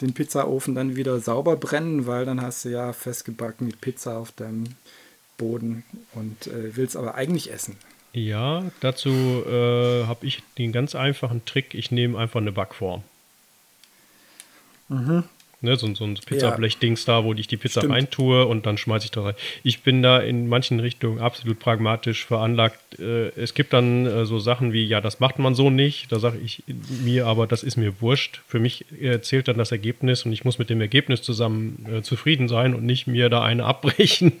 [0.00, 4.32] den Pizzaofen dann wieder sauber brennen, weil dann hast du ja festgebacken die Pizza auf
[4.32, 4.64] deinem
[5.36, 7.76] Boden und äh, willst aber eigentlich essen.
[8.12, 11.74] Ja, dazu äh, habe ich den ganz einfachen Trick.
[11.74, 13.02] Ich nehme einfach eine Backform.
[14.88, 15.24] Mhm.
[15.62, 17.94] Ne, so, so ein Pizzablech-Dings da, wo ich die Pizza Stimmt.
[17.94, 19.34] reintue und dann schmeiße ich da rein.
[19.62, 22.98] Ich bin da in manchen Richtungen absolut pragmatisch veranlagt.
[22.98, 26.12] Äh, es gibt dann äh, so Sachen wie, ja, das macht man so nicht.
[26.12, 26.62] Da sage ich
[27.02, 28.42] mir aber, das ist mir wurscht.
[28.46, 32.02] Für mich äh, zählt dann das Ergebnis und ich muss mit dem Ergebnis zusammen äh,
[32.02, 34.32] zufrieden sein und nicht mir da eine abbrechen.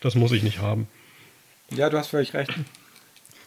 [0.00, 0.86] Das muss ich nicht haben.
[1.74, 2.52] Ja, du hast völlig recht.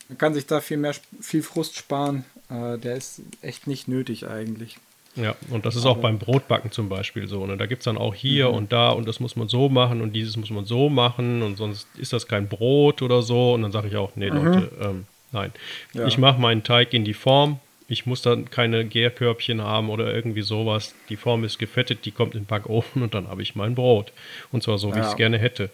[0.10, 2.26] Man kann sich da viel mehr, viel Frust sparen.
[2.50, 4.78] Äh, der ist echt nicht nötig eigentlich.
[5.16, 7.46] Ja, und das ist auch beim Brotbacken zum Beispiel so.
[7.46, 7.56] Ne?
[7.56, 8.56] Da gibt es dann auch hier mhm.
[8.56, 11.58] und da und das muss man so machen und dieses muss man so machen und
[11.58, 13.54] sonst ist das kein Brot oder so.
[13.54, 14.46] Und dann sage ich auch, nee, mhm.
[14.46, 15.52] Leute, ähm, nein.
[15.94, 16.08] Ja.
[16.08, 17.60] Ich mache meinen Teig in die Form.
[17.88, 20.96] Ich muss dann keine Gärkörbchen haben oder irgendwie sowas.
[21.10, 24.12] Die Form ist gefettet, die kommt in den Backofen und dann habe ich mein Brot.
[24.52, 25.04] Und zwar so, wie ja.
[25.04, 25.70] ich es gerne hätte.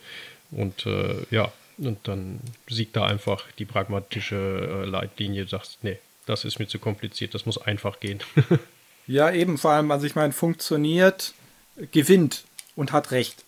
[0.52, 4.36] Und äh, ja, und dann siegt da einfach die pragmatische
[4.84, 8.20] äh, Leitlinie, sagst, nee, das ist mir zu kompliziert, das muss einfach gehen.
[9.10, 11.34] Ja, eben, vor allem, also ich meine, funktioniert,
[11.92, 12.44] gewinnt
[12.76, 13.44] und hat recht.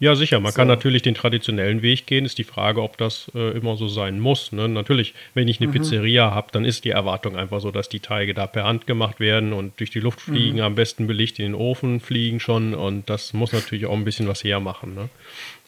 [0.00, 0.40] Ja, sicher.
[0.40, 0.56] Man so.
[0.56, 2.24] kann natürlich den traditionellen Weg gehen.
[2.24, 4.50] Ist die Frage, ob das äh, immer so sein muss.
[4.50, 4.68] Ne?
[4.68, 5.74] Natürlich, wenn ich eine mhm.
[5.74, 9.20] Pizzeria habe, dann ist die Erwartung einfach so, dass die Teige da per Hand gemacht
[9.20, 10.64] werden und durch die Luft fliegen, mhm.
[10.64, 12.74] am besten belegt in den Ofen fliegen schon.
[12.74, 14.96] Und das muss natürlich auch ein bisschen was hermachen.
[14.96, 15.08] Ne?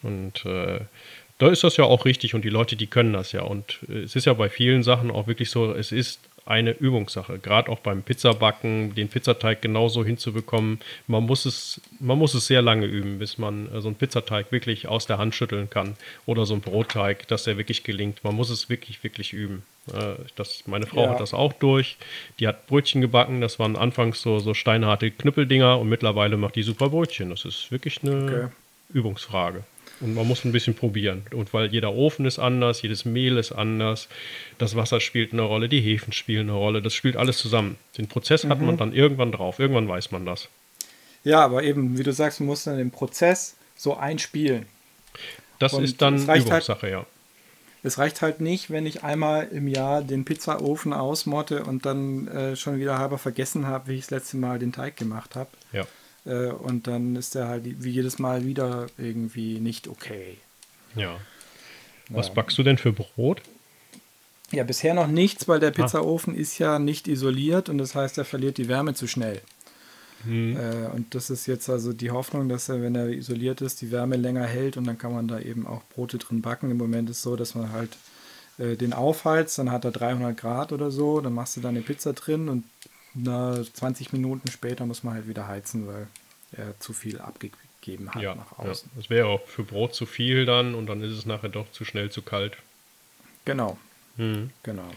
[0.03, 0.81] Und äh,
[1.39, 3.43] da ist das ja auch richtig und die Leute, die können das ja.
[3.43, 7.39] Und äh, es ist ja bei vielen Sachen auch wirklich so, es ist eine Übungssache.
[7.39, 10.81] Gerade auch beim Pizzabacken, den Pizzateig genauso hinzubekommen.
[11.07, 14.53] Man muss es, man muss es sehr lange üben, bis man äh, so einen Pizzateig
[14.53, 15.97] wirklich aus der Hand schütteln kann.
[16.27, 18.25] Oder so einen Brotteig, dass der wirklich gelingt.
[18.25, 19.63] Man muss es wirklich, wirklich üben.
[19.93, 21.11] Äh, das, meine Frau ja.
[21.11, 21.97] hat das auch durch.
[22.39, 23.41] Die hat Brötchen gebacken.
[23.41, 27.31] Das waren anfangs so, so steinharte Knüppeldinger und mittlerweile macht die super Brötchen.
[27.31, 28.47] Das ist wirklich eine okay.
[28.93, 29.65] Übungsfrage.
[30.05, 31.23] Und man muss ein bisschen probieren.
[31.33, 34.09] Und weil jeder Ofen ist anders, jedes Mehl ist anders,
[34.59, 37.79] das Wasser spielt eine Rolle, die Hefen spielen eine Rolle, das spielt alles zusammen.
[37.97, 38.49] Den Prozess mhm.
[38.51, 38.79] hat man mhm.
[38.79, 40.51] dann irgendwann drauf, irgendwann weiß man das.
[41.25, 44.67] Ja, aber eben, wie du sagst, man muss dann den Prozess so einspielen.
[45.59, 47.07] Das Und ist dann halt Übungssache, halt, ja.
[47.83, 52.57] Es reicht halt nicht, wenn ich einmal im Jahr den Pizzaofen ausmotte und dann äh,
[52.57, 55.49] schon wieder halber vergessen habe, wie ich das letzte Mal den Teig gemacht habe.
[55.73, 55.87] Ja.
[56.25, 60.39] Äh, und dann ist der halt wie jedes Mal wieder irgendwie nicht okay.
[60.95, 61.19] Ja.
[62.09, 62.35] Was ja.
[62.35, 63.43] backst du denn für Brot?
[64.51, 65.73] Ja, bisher noch nichts, weil der ah.
[65.73, 66.39] Pizzaofen ah.
[66.39, 69.41] ist ja nicht isoliert und das heißt, er verliert die Wärme zu schnell.
[70.25, 70.57] Hm.
[70.57, 73.91] Äh, und das ist jetzt also die Hoffnung, dass er, wenn er isoliert ist, die
[73.91, 76.71] Wärme länger hält und dann kann man da eben auch Brote drin backen.
[76.71, 77.97] Im Moment ist es so, dass man halt
[78.59, 81.83] äh, den aufheizt, dann hat er 300 Grad oder so, dann machst du da eine
[81.83, 82.65] Pizza drin und
[83.15, 86.09] na, 20 Minuten später muss man halt wieder heizen, weil
[86.53, 88.91] er zu viel abgegeben hat ja, nach außen.
[88.93, 89.01] Ja.
[89.01, 91.85] Das wäre auch für Brot zu viel dann und dann ist es nachher doch zu
[91.85, 92.57] schnell zu kalt.
[93.45, 93.79] Genau.
[94.17, 94.51] Mhm.
[94.63, 94.89] Genau.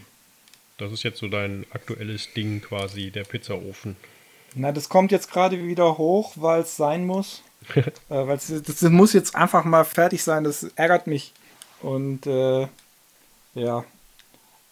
[0.78, 3.96] Das ist jetzt so dein aktuelles Ding quasi, der Pizzaofen.
[4.54, 7.42] Na, das kommt jetzt gerade wieder hoch, weil es sein muss.
[7.74, 11.32] äh, weil das muss jetzt einfach mal fertig sein, das ärgert mich.
[11.80, 12.68] Und äh,
[13.54, 13.84] ja,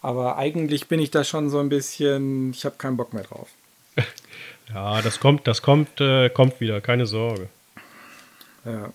[0.07, 3.49] aber eigentlich bin ich da schon so ein bisschen, ich habe keinen Bock mehr drauf.
[4.73, 7.49] ja, das kommt, das kommt, äh, kommt wieder, keine Sorge.
[8.63, 8.93] Ja.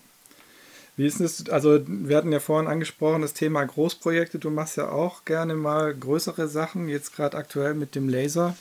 [0.97, 4.39] Wie ist es, also wir hatten ja vorhin angesprochen, das Thema Großprojekte.
[4.39, 8.57] Du machst ja auch gerne mal größere Sachen, jetzt gerade aktuell mit dem Laser.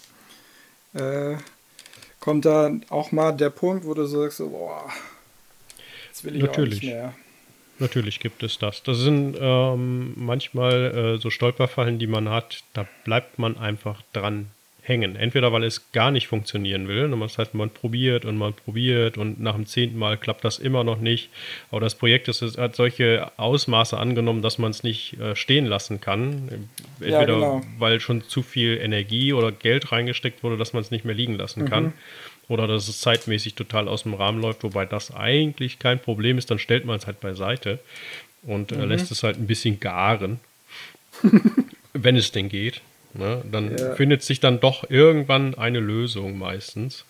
[0.93, 1.37] Äh,
[2.21, 4.91] kommt da auch mal der Punkt, wo du sagst, boah,
[6.09, 6.81] jetzt will ich Natürlich.
[6.81, 7.15] auch nicht mehr.
[7.79, 8.83] Natürlich gibt es das.
[8.83, 12.63] Das sind ähm, manchmal äh, so Stolperfallen, die man hat.
[12.75, 14.51] Da bleibt man einfach dran.
[14.83, 15.15] Hängen.
[15.15, 19.17] Entweder weil es gar nicht funktionieren will, und das heißt, man probiert und man probiert
[19.17, 21.31] und nach dem zehnten Mal klappt das immer noch nicht.
[21.71, 26.01] Aber das Projekt ist, hat solche Ausmaße angenommen, dass man es nicht äh, stehen lassen
[26.01, 26.69] kann.
[26.99, 27.63] Entweder ja, genau.
[27.79, 31.37] weil schon zu viel Energie oder Geld reingesteckt wurde, dass man es nicht mehr liegen
[31.37, 31.85] lassen kann.
[31.85, 31.93] Mhm.
[32.49, 36.51] Oder dass es zeitmäßig total aus dem Rahmen läuft, wobei das eigentlich kein Problem ist,
[36.51, 37.79] dann stellt man es halt beiseite
[38.43, 38.89] und äh, mhm.
[38.89, 40.41] lässt es halt ein bisschen garen,
[41.93, 42.83] wenn es denn geht.
[43.15, 43.43] Ne?
[43.51, 43.95] Dann ja.
[43.95, 47.05] findet sich dann doch irgendwann eine Lösung meistens.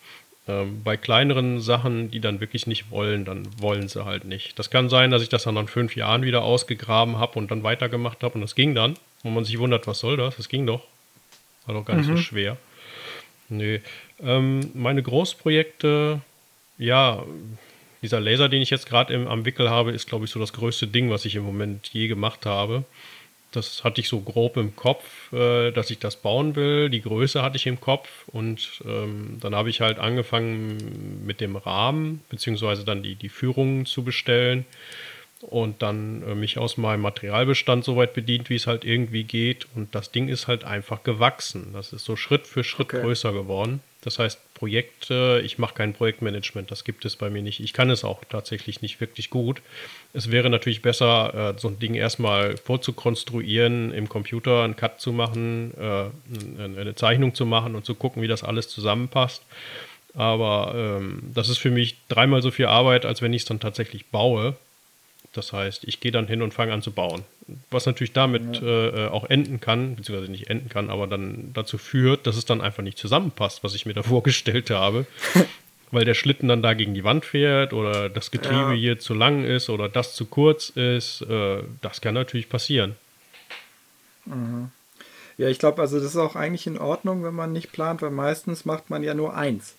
[0.48, 4.58] Ähm, bei kleineren Sachen, die dann wirklich nicht wollen, dann wollen sie halt nicht.
[4.58, 7.62] Das kann sein, dass ich das dann nach fünf Jahren wieder ausgegraben habe und dann
[7.62, 8.94] weitergemacht habe und das ging dann.
[9.22, 10.36] Wo man sich wundert, was soll das?
[10.36, 10.82] Das ging doch.
[11.66, 12.16] War doch gar nicht mhm.
[12.16, 12.56] so schwer.
[13.48, 13.80] Nee.
[14.20, 16.20] Ähm, meine Großprojekte,
[16.76, 17.22] ja,
[18.02, 20.88] dieser Laser, den ich jetzt gerade am Wickel habe, ist, glaube ich, so das größte
[20.88, 22.84] Ding, was ich im Moment je gemacht habe
[23.52, 26.90] das hatte ich so grob im Kopf, äh, dass ich das bauen will.
[26.90, 31.56] Die Größe hatte ich im Kopf und ähm, dann habe ich halt angefangen mit dem
[31.56, 34.64] Rahmen, beziehungsweise dann die, die Führungen zu bestellen
[35.42, 39.66] und dann äh, mich aus meinem Materialbestand so weit bedient, wie es halt irgendwie geht.
[39.74, 41.70] Und das Ding ist halt einfach gewachsen.
[41.72, 43.02] Das ist so Schritt für Schritt okay.
[43.02, 43.80] größer geworden.
[44.02, 47.58] Das heißt, Projekte, ich mache kein Projektmanagement, das gibt es bei mir nicht.
[47.58, 49.60] Ich kann es auch tatsächlich nicht wirklich gut.
[50.12, 55.10] Es wäre natürlich besser, äh, so ein Ding erstmal vorzukonstruieren, im Computer einen Cut zu
[55.10, 56.04] machen, äh,
[56.62, 59.42] eine Zeichnung zu machen und zu gucken, wie das alles zusammenpasst.
[60.14, 63.58] Aber ähm, das ist für mich dreimal so viel Arbeit, als wenn ich es dann
[63.58, 64.54] tatsächlich baue.
[65.32, 67.24] Das heißt, ich gehe dann hin und fange an zu bauen.
[67.70, 69.06] Was natürlich damit ja.
[69.06, 72.60] äh, auch enden kann, beziehungsweise nicht enden kann, aber dann dazu führt, dass es dann
[72.60, 75.06] einfach nicht zusammenpasst, was ich mir da vorgestellt habe.
[75.92, 78.72] weil der Schlitten dann da gegen die Wand fährt oder das Getriebe ja.
[78.72, 81.20] hier zu lang ist oder das zu kurz ist.
[81.22, 82.96] Äh, das kann natürlich passieren.
[84.24, 84.70] Mhm.
[85.38, 88.10] Ja, ich glaube, also das ist auch eigentlich in Ordnung, wenn man nicht plant, weil
[88.10, 89.74] meistens macht man ja nur eins.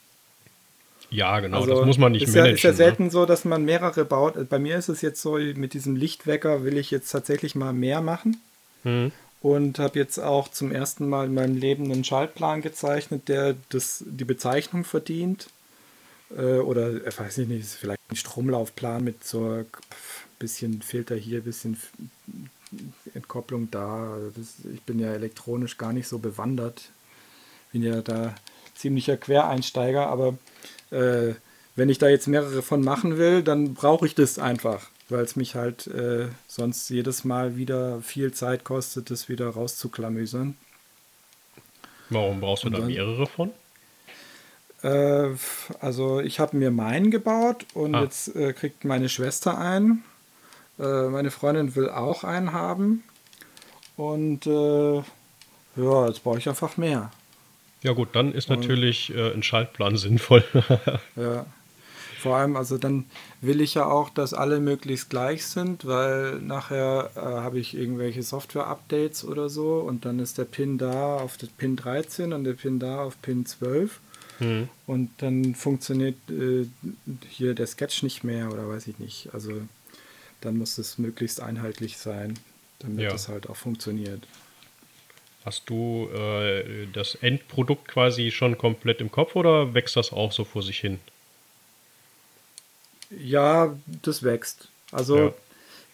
[1.13, 2.49] Ja, genau, also das muss man nicht ist managen.
[2.49, 2.75] Ja, ist ja ne?
[2.75, 3.11] selten ne?
[3.11, 4.49] so, dass man mehrere baut.
[4.49, 8.01] Bei mir ist es jetzt so, mit diesem Lichtwecker will ich jetzt tatsächlich mal mehr
[8.01, 8.41] machen.
[8.83, 9.11] Hm.
[9.41, 14.03] Und habe jetzt auch zum ersten Mal in meinem Leben einen Schaltplan gezeichnet, der das,
[14.07, 15.49] die Bezeichnung verdient.
[16.35, 19.65] Äh, oder, ich weiß nicht, ist vielleicht ein Stromlaufplan mit so ein
[20.39, 21.77] bisschen Filter hier, bisschen
[23.13, 24.17] Entkopplung da.
[24.35, 26.89] Das, ich bin ja elektronisch gar nicht so bewandert.
[27.71, 28.33] Bin ja da
[28.75, 30.37] ziemlicher Quereinsteiger, aber
[30.93, 31.35] äh,
[31.75, 35.35] wenn ich da jetzt mehrere von machen will, dann brauche ich das einfach, weil es
[35.35, 40.55] mich halt äh, sonst jedes Mal wieder viel Zeit kostet, das wieder rauszuklamüsern.
[42.09, 43.51] Warum brauchst du und da dann, mehrere von?
[44.83, 45.29] Äh,
[45.79, 48.03] also ich habe mir meinen gebaut und ah.
[48.03, 50.03] jetzt äh, kriegt meine Schwester einen.
[50.79, 53.03] Äh, meine Freundin will auch einen haben.
[53.97, 54.97] Und äh,
[55.75, 57.11] ja, jetzt brauche ich einfach mehr.
[57.83, 60.43] Ja gut, dann ist natürlich äh, ein Schaltplan sinnvoll.
[61.15, 61.45] ja.
[62.23, 63.03] Vor allem, also dann
[63.41, 68.23] will ich ja auch, dass alle möglichst gleich sind, weil nachher äh, habe ich irgendwelche
[68.23, 72.53] Software-Updates oder so und dann ist der Pin da auf der Pin 13 und der
[72.53, 73.99] Pin da auf Pin 12.
[74.39, 74.69] Mhm.
[74.87, 76.65] Und dann funktioniert äh,
[77.29, 79.29] hier der Sketch nicht mehr oder weiß ich nicht.
[79.33, 79.51] Also
[80.39, 82.39] dann muss es möglichst einheitlich sein,
[82.79, 83.11] damit ja.
[83.11, 84.25] das halt auch funktioniert.
[85.45, 90.43] Hast du äh, das Endprodukt quasi schon komplett im Kopf oder wächst das auch so
[90.45, 90.99] vor sich hin?
[93.09, 94.69] Ja, das wächst.
[94.91, 95.33] Also ja.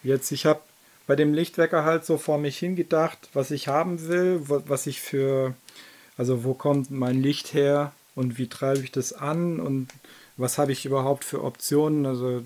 [0.02, 0.60] jetzt, ich habe
[1.06, 5.54] bei dem Lichtwecker halt so vor mich hingedacht, was ich haben will, was ich für,
[6.16, 9.88] also wo kommt mein Licht her und wie treibe ich das an und
[10.36, 12.06] was habe ich überhaupt für Optionen.
[12.06, 12.44] Also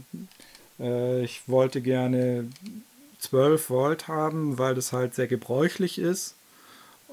[0.81, 2.49] äh, ich wollte gerne
[3.19, 6.35] 12 Volt haben, weil das halt sehr gebräuchlich ist.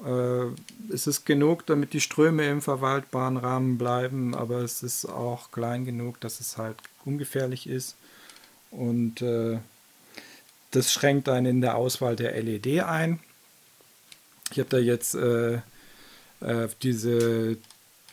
[0.04, 0.46] Äh,
[0.92, 5.84] es ist genug, damit die Ströme im verwaltbaren Rahmen bleiben, aber es ist auch klein
[5.84, 7.96] genug, dass es halt ungefährlich ist.
[8.70, 9.58] Und äh,
[10.70, 13.20] das schränkt einen in der Auswahl der LED ein.
[14.50, 15.60] Ich habe da jetzt äh,
[16.40, 17.56] äh, diese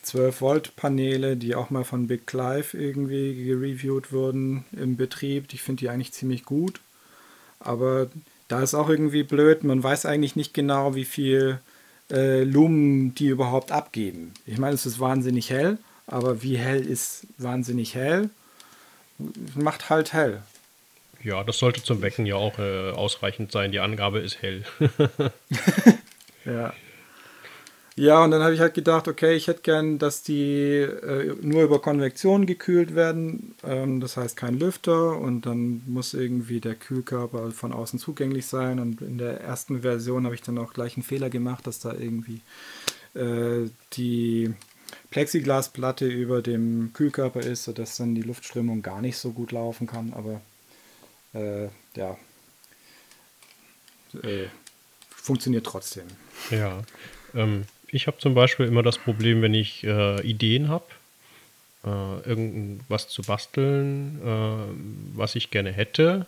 [0.03, 5.45] 12 Volt Paneele, die auch mal von Big Clive irgendwie gereviewt wurden im Betrieb.
[5.53, 6.79] Ich finde die eigentlich ziemlich gut.
[7.59, 8.07] Aber
[8.47, 11.59] da ist auch irgendwie blöd, man weiß eigentlich nicht genau, wie viel
[12.11, 14.33] äh, Lumen die überhaupt abgeben.
[14.45, 18.29] Ich meine, es ist wahnsinnig hell, aber wie hell ist wahnsinnig hell?
[19.55, 20.41] Macht halt hell.
[21.23, 23.71] Ja, das sollte zum Wecken ja auch äh, ausreichend sein.
[23.71, 24.63] Die Angabe ist hell.
[26.45, 26.73] ja.
[27.99, 31.63] Ja, und dann habe ich halt gedacht, okay, ich hätte gern, dass die äh, nur
[31.63, 33.55] über Konvektion gekühlt werden.
[33.61, 38.79] Ähm, das heißt kein Lüfter und dann muss irgendwie der Kühlkörper von außen zugänglich sein.
[38.79, 41.93] Und in der ersten Version habe ich dann auch gleich einen Fehler gemacht, dass da
[41.93, 42.39] irgendwie
[43.15, 44.53] äh, die
[45.09, 50.13] Plexiglasplatte über dem Kühlkörper ist, sodass dann die Luftströmung gar nicht so gut laufen kann.
[50.13, 50.39] Aber
[51.33, 52.17] äh, ja,
[54.23, 54.47] äh,
[55.09, 56.07] funktioniert trotzdem.
[56.49, 56.81] Ja,
[57.35, 60.85] ähm, ich habe zum Beispiel immer das Problem, wenn ich äh, Ideen habe,
[61.85, 66.25] äh, irgendwas zu basteln, äh, was ich gerne hätte,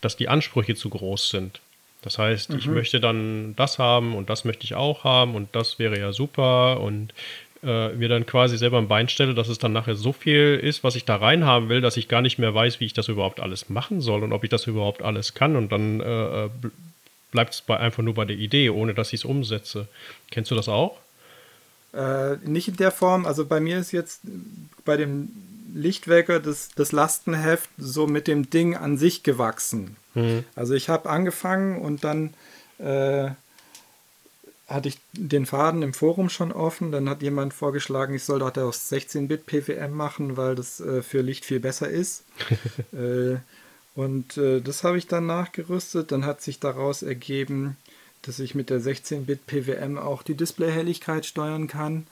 [0.00, 1.60] dass die Ansprüche zu groß sind.
[2.02, 2.58] Das heißt, mhm.
[2.58, 6.12] ich möchte dann das haben und das möchte ich auch haben und das wäre ja
[6.12, 7.14] super und
[7.62, 10.84] äh, mir dann quasi selber ein Bein stelle, dass es dann nachher so viel ist,
[10.84, 13.40] was ich da reinhaben will, dass ich gar nicht mehr weiß, wie ich das überhaupt
[13.40, 16.50] alles machen soll und ob ich das überhaupt alles kann und dann äh,
[17.30, 19.88] bleibt es einfach nur bei der Idee, ohne dass ich es umsetze.
[20.30, 20.98] Kennst du das auch?
[21.94, 24.20] Äh, nicht in der Form, also bei mir ist jetzt
[24.84, 25.30] bei dem
[25.74, 29.96] Lichtwecker das, das Lastenheft so mit dem Ding an sich gewachsen.
[30.14, 30.44] Mhm.
[30.54, 32.34] Also ich habe angefangen und dann
[32.78, 33.30] äh,
[34.68, 36.90] hatte ich den Faden im Forum schon offen.
[36.90, 41.20] Dann hat jemand vorgeschlagen, ich soll doch aus 16-Bit PWM machen, weil das äh, für
[41.20, 42.24] Licht viel besser ist.
[42.92, 43.36] äh,
[43.94, 46.12] und äh, das habe ich dann nachgerüstet.
[46.12, 47.76] Dann hat sich daraus ergeben,
[48.26, 52.06] dass ich mit der 16-Bit PWM auch die Displayhelligkeit steuern kann.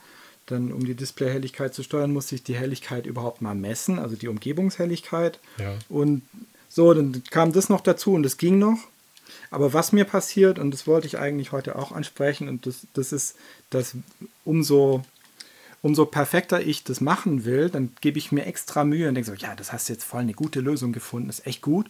[0.45, 4.27] Dann, um die Displayhelligkeit zu steuern, muss ich die Helligkeit überhaupt mal messen, also die
[4.27, 5.39] Umgebungshelligkeit.
[5.57, 5.75] Ja.
[5.89, 6.21] Und
[6.69, 8.79] so, dann kam das noch dazu und das ging noch.
[9.51, 13.13] Aber was mir passiert, und das wollte ich eigentlich heute auch ansprechen, und das, das
[13.13, 13.35] ist,
[13.69, 13.95] dass
[14.43, 15.03] umso,
[15.81, 19.35] umso perfekter ich das machen will, dann gebe ich mir extra Mühe und denke so,
[19.35, 21.87] ja, das hast du jetzt voll eine gute Lösung gefunden, ist echt gut.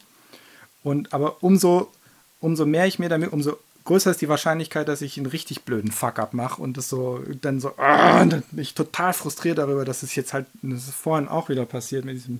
[0.84, 1.91] Und aber umso,
[2.39, 5.91] umso mehr ich mir damit, umso größer ist die Wahrscheinlichkeit, dass ich einen richtig blöden
[5.91, 10.03] Fuck-up mache und das so dann so, ah, dann bin ich total frustriert darüber, dass
[10.03, 12.39] es jetzt halt, das ist vorhin auch wieder passiert mit diesem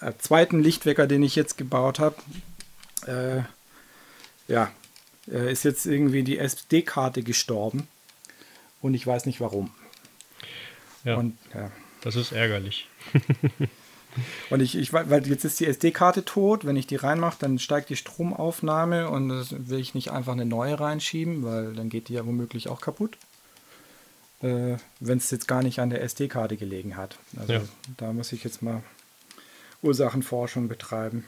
[0.00, 2.16] äh, zweiten Lichtwecker, den ich jetzt gebaut habe.
[3.06, 3.42] Äh,
[4.52, 4.70] ja,
[5.30, 7.88] äh, ist jetzt irgendwie die SD-Karte gestorben
[8.80, 9.72] und ich weiß nicht warum.
[11.04, 11.70] Ja, und, ja.
[12.02, 12.88] das ist ärgerlich.
[14.50, 17.90] und ich, ich, weil jetzt ist die SD-Karte tot, wenn ich die reinmache, dann steigt
[17.90, 22.14] die Stromaufnahme und das will ich nicht einfach eine neue reinschieben, weil dann geht die
[22.14, 23.16] ja womöglich auch kaputt.
[24.42, 27.16] Äh, wenn es jetzt gar nicht an der SD-Karte gelegen hat.
[27.38, 27.60] Also ja.
[27.96, 28.82] da muss ich jetzt mal
[29.82, 31.24] Ursachenforschung betreiben.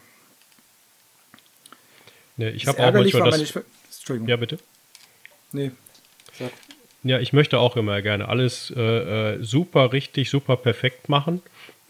[2.37, 3.55] Nee, ich habe auch manchmal das.
[3.55, 4.29] Meine, Entschuldigung.
[4.29, 4.59] Ja, bitte.
[5.53, 5.71] Nee.
[6.39, 6.51] Sag.
[7.03, 11.43] Ja, ich möchte auch immer gerne alles äh, äh super richtig, super perfekt machen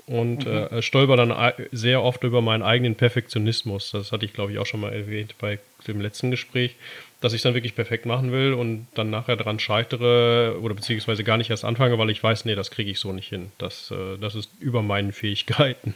[0.07, 0.53] und mhm.
[0.53, 3.91] äh, stolper dann sehr oft über meinen eigenen Perfektionismus.
[3.91, 6.77] Das hatte ich, glaube ich, auch schon mal erwähnt bei dem letzten Gespräch,
[7.21, 11.37] dass ich dann wirklich perfekt machen will und dann nachher daran scheitere oder beziehungsweise gar
[11.37, 13.51] nicht erst anfange, weil ich weiß, nee, das kriege ich so nicht hin.
[13.59, 15.95] Das, äh, das ist über meinen Fähigkeiten.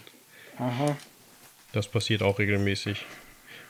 [0.58, 0.96] Aha.
[1.72, 3.04] Das passiert auch regelmäßig.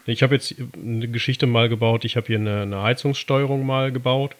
[0.07, 2.05] Ich habe jetzt eine Geschichte mal gebaut.
[2.05, 4.34] Ich habe hier eine, eine, Heizungssteuerung mal gebaut.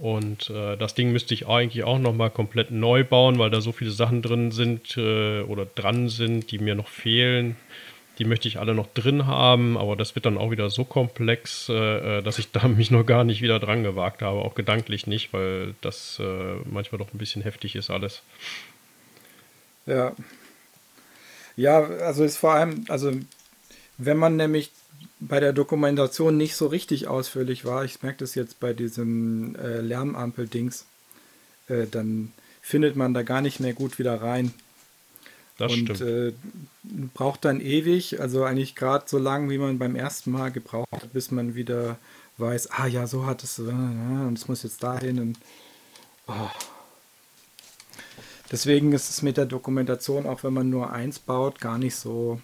[0.00, 3.72] Und äh, das Ding müsste ich eigentlich auch nochmal komplett neu bauen, weil da so
[3.72, 7.56] viele Sachen drin sind äh, oder dran sind, die mir noch fehlen.
[8.18, 11.68] Die möchte ich alle noch drin haben, aber das wird dann auch wieder so komplex,
[11.68, 15.06] äh, äh dass ich da mich noch gar nicht wieder dran gewagt habe, auch gedanklich
[15.06, 18.22] nicht, weil das äh, manchmal doch ein bisschen heftig ist alles.
[19.86, 20.14] Ja.
[21.56, 23.12] Ja, also ist vor allem, also
[23.96, 24.70] wenn man nämlich
[25.20, 29.80] bei der Dokumentation nicht so richtig ausführlich war, ich merke das jetzt bei diesem äh,
[29.80, 30.86] Lärmampel-Dings,
[31.68, 34.52] äh, dann findet man da gar nicht mehr gut wieder rein.
[35.58, 36.00] Das und stimmt.
[36.02, 36.32] Äh,
[37.14, 41.12] braucht dann ewig, also eigentlich gerade so lang, wie man beim ersten Mal gebraucht hat,
[41.12, 41.98] bis man wieder
[42.38, 45.38] weiß, ah ja, so hat es, äh, und es muss jetzt dahin und
[46.28, 46.50] oh.
[48.52, 52.40] Deswegen ist es mit der Dokumentation, auch wenn man nur eins baut, gar nicht so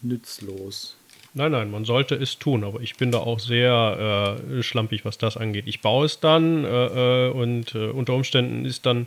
[0.00, 0.96] nützlos.
[1.34, 5.16] Nein, nein, man sollte es tun, aber ich bin da auch sehr äh, schlampig, was
[5.16, 5.64] das angeht.
[5.66, 9.06] Ich baue es dann äh, äh, und äh, unter Umständen ist dann,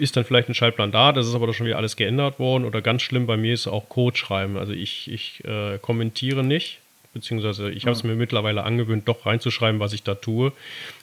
[0.00, 2.64] ist dann vielleicht ein Schaltplan da, das ist aber doch schon wieder alles geändert worden
[2.64, 4.56] oder ganz schlimm bei mir ist auch Code schreiben.
[4.56, 6.80] Also ich, ich äh, kommentiere nicht,
[7.14, 10.50] beziehungsweise ich habe es mir mittlerweile angewöhnt, doch reinzuschreiben, was ich da tue.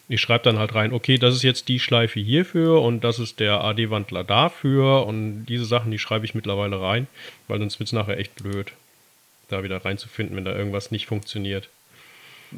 [0.09, 3.39] Ich schreibe dann halt rein, okay, das ist jetzt die Schleife hierfür und das ist
[3.39, 7.07] der AD-Wandler dafür und diese Sachen, die schreibe ich mittlerweile rein,
[7.47, 8.73] weil sonst wird es nachher echt blöd
[9.49, 11.69] da wieder reinzufinden, wenn da irgendwas nicht funktioniert.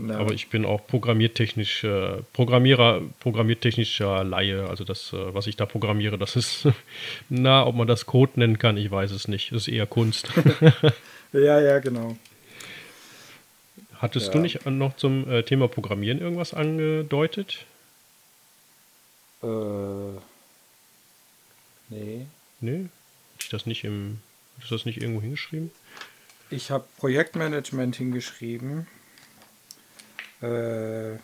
[0.07, 0.17] Ja.
[0.17, 4.67] Aber ich bin auch programmiertechnisch, äh, Programmierer, programmiertechnischer Laie.
[4.69, 6.67] Also das, äh, was ich da programmiere, das ist,
[7.29, 9.51] na, ob man das Code nennen kann, ich weiß es nicht.
[9.51, 10.29] Das ist eher Kunst.
[11.33, 12.17] ja, ja, genau.
[13.97, 14.33] Hattest ja.
[14.33, 17.65] du nicht noch zum äh, Thema Programmieren irgendwas angedeutet?
[19.41, 19.47] Äh,
[21.89, 22.25] nee.
[22.59, 22.85] Nee?
[23.33, 24.19] Hatte ich das nicht im,
[24.59, 25.71] hast du das nicht irgendwo hingeschrieben?
[26.49, 28.87] Ich habe Projektmanagement hingeschrieben.
[30.41, 31.17] Äh,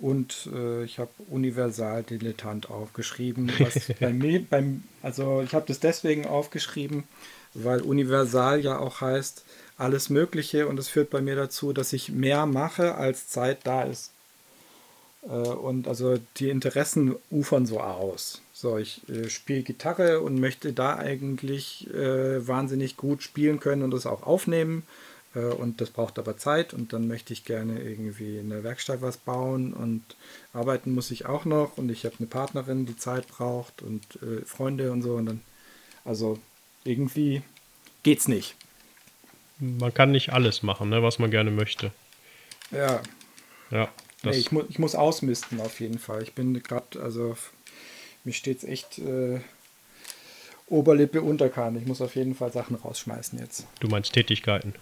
[0.00, 3.50] Und äh, ich habe Universal Dilettant aufgeschrieben.
[3.58, 7.04] Was bei mir, beim, also ich habe das deswegen aufgeschrieben,
[7.54, 9.44] weil Universal ja auch heißt
[9.76, 13.82] alles Mögliche und es führt bei mir dazu, dass ich mehr mache, als Zeit da
[13.82, 14.12] ist.
[15.22, 18.40] Äh, und also die Interessen ufern so aus.
[18.60, 23.92] So, ich äh, spiele Gitarre und möchte da eigentlich äh, wahnsinnig gut spielen können und
[23.92, 24.82] das auch aufnehmen.
[25.36, 29.00] Äh, und das braucht aber Zeit und dann möchte ich gerne irgendwie in der Werkstatt
[29.00, 30.02] was bauen und
[30.52, 34.44] arbeiten muss ich auch noch und ich habe eine Partnerin, die Zeit braucht und äh,
[34.44, 35.40] Freunde und so und dann,
[36.04, 36.36] also
[36.82, 37.42] irgendwie
[38.02, 38.56] geht's nicht.
[39.60, 41.92] Man kann nicht alles machen, ne, was man gerne möchte.
[42.72, 43.02] Ja.
[43.70, 43.88] Ja.
[44.24, 46.24] Nee, ich, mu ich muss ausmisten auf jeden Fall.
[46.24, 47.36] Ich bin gerade, also
[48.28, 49.40] mir steht es echt äh,
[50.66, 51.80] Oberlippe, Unterkante.
[51.80, 53.66] Ich muss auf jeden Fall Sachen rausschmeißen jetzt.
[53.80, 54.74] Du meinst Tätigkeiten?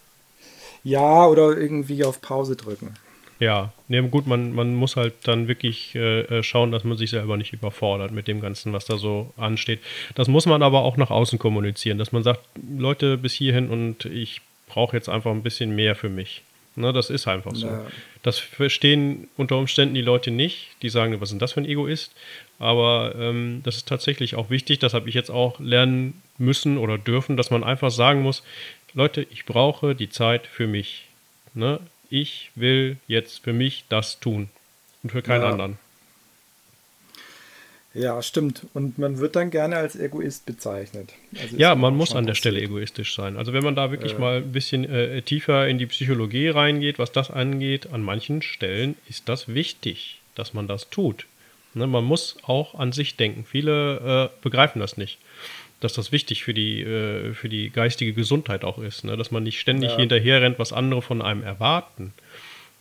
[0.82, 2.94] Ja, oder irgendwie auf Pause drücken.
[3.38, 7.10] Ja, nee, gut, man, man muss halt dann wirklich äh, äh, schauen, dass man sich
[7.10, 9.80] selber nicht überfordert mit dem Ganzen, was da so ansteht.
[10.16, 12.40] Das muss man aber auch nach außen kommunizieren, dass man sagt,
[12.76, 16.42] Leute, bis hierhin und ich brauche jetzt einfach ein bisschen mehr für mich.
[16.78, 17.66] Ne, das ist einfach so.
[17.66, 17.86] Ja.
[18.22, 20.68] Das verstehen unter Umständen die Leute nicht.
[20.82, 22.12] Die sagen, was ist denn das für ein Egoist?
[22.58, 24.78] Aber ähm, das ist tatsächlich auch wichtig.
[24.78, 28.42] Das habe ich jetzt auch lernen müssen oder dürfen, dass man einfach sagen muss,
[28.92, 31.06] Leute, ich brauche die Zeit für mich.
[31.54, 31.80] Ne?
[32.10, 34.50] Ich will jetzt für mich das tun
[35.02, 35.50] und für keinen ja.
[35.50, 35.78] anderen.
[37.96, 38.66] Ja, stimmt.
[38.74, 41.12] Und man wird dann gerne als Egoist bezeichnet.
[41.40, 43.36] Also ja, man muss an der Stelle egoistisch sein.
[43.36, 44.18] Also wenn man da wirklich äh.
[44.18, 48.96] mal ein bisschen äh, tiefer in die Psychologie reingeht, was das angeht, an manchen Stellen
[49.08, 51.26] ist das wichtig, dass man das tut.
[51.74, 53.46] Ne, man muss auch an sich denken.
[53.48, 55.18] Viele äh, begreifen das nicht
[55.80, 59.16] dass das wichtig für die, äh, für die geistige Gesundheit auch ist, ne?
[59.16, 59.98] dass man nicht ständig ja.
[59.98, 62.14] hinterher rennt, was andere von einem erwarten.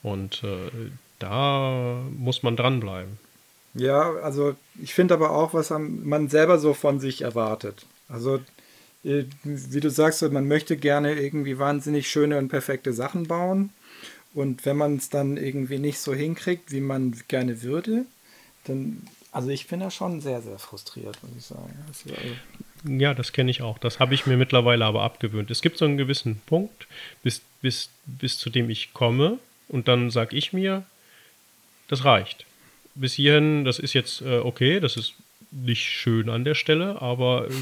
[0.01, 3.17] Und äh, da muss man dranbleiben.
[3.75, 7.85] Ja, also ich finde aber auch, was man selber so von sich erwartet.
[8.07, 8.39] Also
[9.03, 13.69] äh, wie du sagst, man möchte gerne irgendwie wahnsinnig schöne und perfekte Sachen bauen.
[14.33, 18.05] Und wenn man es dann irgendwie nicht so hinkriegt, wie man gerne würde,
[18.65, 21.73] dann, also ich bin da schon sehr, sehr frustriert, muss ich sagen.
[21.87, 22.09] Also,
[22.87, 23.77] ja, das kenne ich auch.
[23.77, 25.51] Das habe ich mir mittlerweile aber abgewöhnt.
[25.51, 26.87] Es gibt so einen gewissen Punkt,
[27.23, 30.83] bis, bis, bis zu dem ich komme und dann sage ich mir,
[31.87, 32.45] das reicht.
[32.95, 35.13] Bis hierhin, das ist jetzt äh, okay, das ist
[35.51, 37.53] nicht schön an der Stelle, aber äh,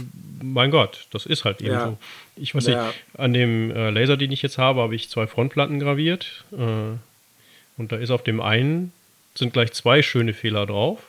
[0.41, 1.87] mein Gott, das ist halt eben ja.
[1.87, 1.97] so.
[2.35, 2.87] Ich weiß ja.
[2.87, 6.97] nicht, an dem äh, Laser, den ich jetzt habe, habe ich zwei Frontplatten graviert äh,
[7.77, 8.91] und da ist auf dem einen
[9.35, 10.99] sind gleich zwei schöne Fehler drauf.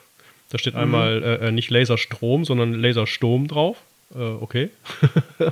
[0.49, 0.79] Da steht mhm.
[0.79, 3.77] einmal äh, äh, nicht Laserstrom, sondern Lasersturm drauf
[4.13, 4.69] okay.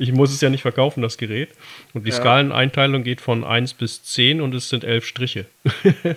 [0.00, 1.50] ich muss es ja nicht verkaufen, das Gerät.
[1.94, 2.16] Und die ja.
[2.16, 5.46] Skaleneinteilung geht von 1 bis 10 und es sind 11 Striche.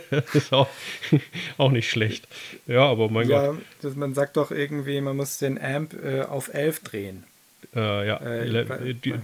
[0.09, 0.67] das ist auch,
[1.57, 2.27] auch nicht schlecht.
[2.67, 3.95] Ja, aber mein ja, Gott.
[3.95, 7.23] Man sagt doch irgendwie, man muss den Amp äh, auf 11 drehen.
[7.76, 8.63] Äh, ja, äh,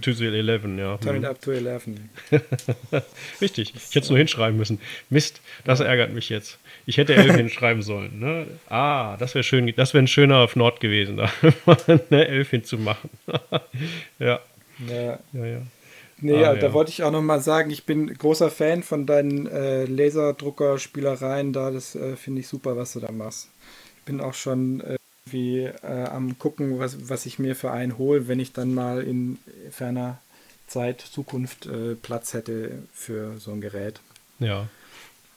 [0.02, 0.98] to the 11, ja.
[0.98, 1.28] Turn it mhm.
[1.28, 1.86] up to 11.
[3.40, 4.78] Richtig, ich hätte es nur hinschreiben müssen.
[5.08, 6.58] Mist, das ärgert mich jetzt.
[6.84, 8.18] Ich hätte 11 hinschreiben sollen.
[8.20, 8.46] Ne?
[8.68, 11.32] Ah, das wäre schön, das wäre ein schöner auf Nord gewesen, da
[12.10, 13.08] eine 11 hinzumachen.
[14.18, 14.40] ja.
[14.88, 15.46] Ja, ja.
[15.46, 15.62] ja.
[16.20, 16.72] Nee, ah, da ja.
[16.72, 21.70] wollte ich auch noch mal sagen, ich bin großer Fan von deinen äh, Laserdrucker-Spielereien da.
[21.70, 23.48] Das äh, finde ich super, was du da machst.
[23.98, 24.96] Ich bin auch schon äh,
[25.26, 29.02] wie äh, am gucken, was, was ich mir für einen hole, wenn ich dann mal
[29.02, 29.38] in
[29.70, 30.18] ferner
[30.66, 34.00] Zeit, Zukunft äh, Platz hätte für so ein Gerät.
[34.38, 34.68] Ja.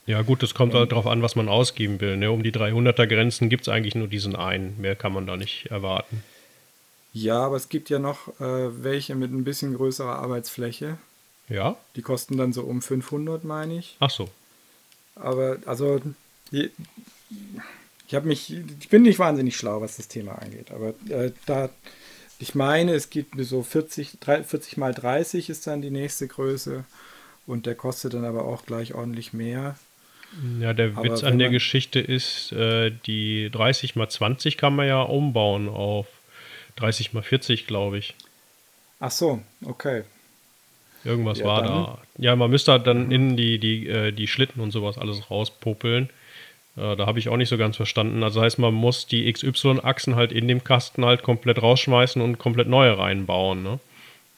[0.07, 2.15] Ja, gut, das kommt halt darauf an, was man ausgeben will.
[2.15, 2.31] Ne?
[2.31, 4.79] Um die 300er Grenzen gibt es eigentlich nur diesen einen.
[4.79, 6.23] Mehr kann man da nicht erwarten.
[7.11, 10.97] Ja, aber es gibt ja noch äh, welche mit ein bisschen größerer Arbeitsfläche.
[11.49, 11.75] Ja.
[11.95, 13.95] Die kosten dann so um 500, meine ich.
[13.99, 14.29] Ach so.
[15.15, 16.01] Aber, also,
[16.51, 16.71] die,
[18.07, 21.69] ich habe mich, ich bin nicht wahnsinnig schlau, was das Thema angeht, aber äh, da,
[22.39, 26.85] ich meine, es gibt so 40, 40 mal 30 ist dann die nächste Größe
[27.47, 29.75] und der kostet dann aber auch gleich ordentlich mehr.
[30.59, 34.87] Ja, der aber Witz an der Geschichte ist, äh, die 30 mal 20 kann man
[34.87, 36.07] ja umbauen auf
[36.75, 38.15] 30 mal 40, glaube ich.
[38.99, 40.03] Ach so, okay.
[41.05, 41.73] Irgendwas ja, war dann.
[41.73, 42.01] da.
[42.17, 43.11] Ja, man müsste halt dann mhm.
[43.11, 46.09] innen die, die, äh, die Schlitten und sowas alles rauspopeln.
[46.77, 48.23] Äh, da habe ich auch nicht so ganz verstanden.
[48.23, 52.67] Also heißt, man muss die XY-Achsen halt in dem Kasten halt komplett rausschmeißen und komplett
[52.67, 53.63] neue reinbauen.
[53.63, 53.79] Ne?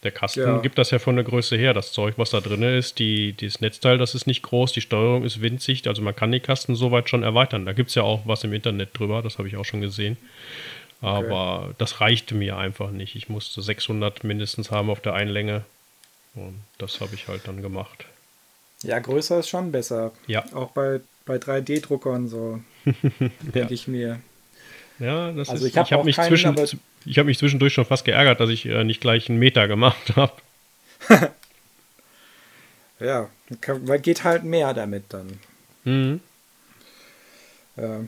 [0.03, 0.57] Der Kasten ja.
[0.59, 1.73] gibt das ja von der Größe her.
[1.73, 5.23] Das Zeug, was da drin ist, die, das Netzteil, das ist nicht groß, die Steuerung
[5.23, 5.87] ist winzig.
[5.87, 7.65] Also man kann die Kasten soweit schon erweitern.
[7.65, 10.17] Da gibt es ja auch was im Internet drüber, das habe ich auch schon gesehen.
[11.01, 11.75] Aber okay.
[11.77, 13.15] das reichte mir einfach nicht.
[13.15, 15.63] Ich musste 600 mindestens haben auf der Einlänge.
[16.35, 18.05] Und das habe ich halt dann gemacht.
[18.83, 20.11] Ja, größer ist schon besser.
[20.27, 20.45] Ja.
[20.53, 22.61] Auch bei bei 3D-Druckern so,
[23.53, 24.19] denke ich mir.
[24.99, 27.73] Ja, das Also ist, ich hab habe auch mich, keinen, zwischen, ich hab mich zwischendurch
[27.73, 30.33] schon fast geärgert, dass ich äh, nicht gleich einen Meter gemacht habe.
[32.99, 33.29] Ja,
[33.67, 35.39] weil geht halt mehr damit dann.
[35.83, 36.19] Mhm.
[37.75, 37.99] Ja.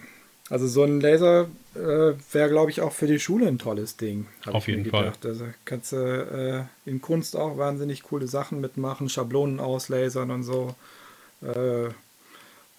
[0.50, 4.26] Also so ein Laser äh, wäre, glaube ich, auch für die Schule ein tolles Ding.
[4.46, 5.14] hab Auf ich mir jeden Fall.
[5.24, 10.74] Also kannst du äh, in Kunst auch wahnsinnig coole Sachen mitmachen, Schablonen auslasern und so.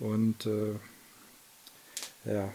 [0.01, 0.74] Und äh,
[2.24, 2.53] ja.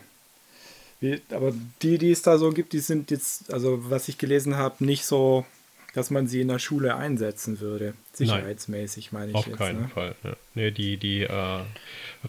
[0.99, 4.57] Wie, aber die, die es da so gibt, die sind jetzt, also was ich gelesen
[4.57, 5.45] habe, nicht so,
[5.93, 7.93] dass man sie in der Schule einsetzen würde.
[8.13, 9.57] Sicherheitsmäßig meine ich Auf jetzt.
[9.57, 9.87] keinen ne?
[9.89, 10.15] Fall.
[10.23, 10.35] Ja.
[10.53, 11.59] Nee, die die äh,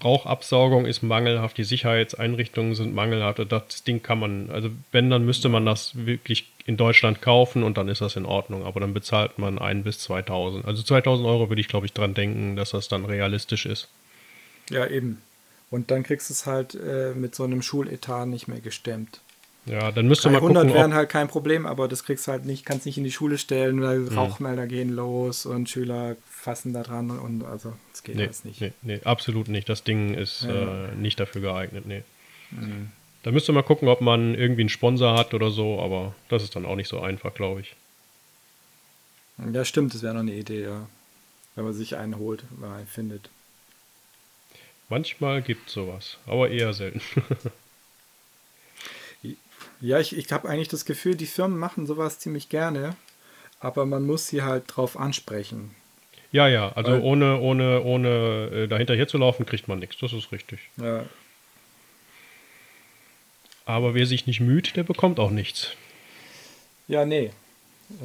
[0.03, 3.41] Rauchabsaugung ist mangelhaft, die Sicherheitseinrichtungen sind mangelhaft.
[3.49, 7.77] Das Ding kann man, also wenn, dann müsste man das wirklich in Deutschland kaufen und
[7.79, 8.65] dann ist das in Ordnung.
[8.65, 10.65] Aber dann bezahlt man ein bis 2000.
[10.65, 13.89] Also 2000 Euro würde ich, glaube ich, dran denken, dass das dann realistisch ist.
[14.71, 15.23] Ja, eben.
[15.71, 19.21] Und dann kriegst du es halt äh, mit so einem Schuletat nicht mehr gestemmt.
[19.67, 22.31] Ja, dann müsste man 300 gucken, wären ob, halt kein Problem, aber das kriegst du
[22.33, 26.73] halt nicht, kannst nicht in die Schule stellen, weil Rauchmelder gehen los und Schüler fassen
[26.73, 28.61] da dran und also es geht Nee, alles nicht.
[28.61, 29.69] nee, nee, absolut nicht.
[29.69, 30.87] Das Ding ist Ja.
[30.87, 32.05] äh, nicht dafür geeignet, nee.
[32.53, 32.93] Mhm.
[33.25, 36.55] Da müsste man gucken, ob man irgendwie einen Sponsor hat oder so, aber das ist
[36.55, 37.75] dann auch nicht so einfach, glaube ich.
[39.53, 40.87] Ja, stimmt, das wäre noch eine Idee, ja.
[41.57, 43.31] Wenn man sich einen holt, wenn man einen findet.
[44.89, 47.01] Manchmal gibt sowas, aber eher selten.
[49.83, 52.97] Ja, ich, ich habe eigentlich das Gefühl, die Firmen machen sowas ziemlich gerne,
[53.61, 55.75] aber man muss sie halt drauf ansprechen.
[56.33, 60.33] ja, ja, also Weil- ohne, ohne, ohne äh, dahinter herzulaufen, kriegt man nichts, das ist
[60.33, 60.61] richtig.
[60.79, 61.05] Ja,
[63.67, 65.73] Aber wer sich nicht müht, der bekommt auch nichts.
[66.89, 67.33] ja nee,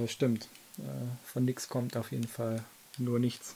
[0.04, 0.50] äh, stimmt.
[0.80, 0.82] Äh,
[1.32, 2.66] von nichts kommt auf jeden Fall
[2.98, 3.56] nur nichts.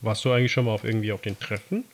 [0.00, 1.84] Warst du eigentlich schon mal auf irgendwie auf den Treffen?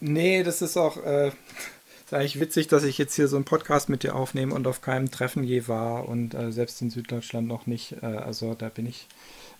[0.00, 1.28] Nee, das ist auch äh,
[2.04, 4.80] ist eigentlich witzig, dass ich jetzt hier so einen Podcast mit dir aufnehme und auf
[4.80, 7.96] keinem Treffen je war und äh, selbst in Süddeutschland noch nicht.
[8.02, 9.06] Äh, also da bin ich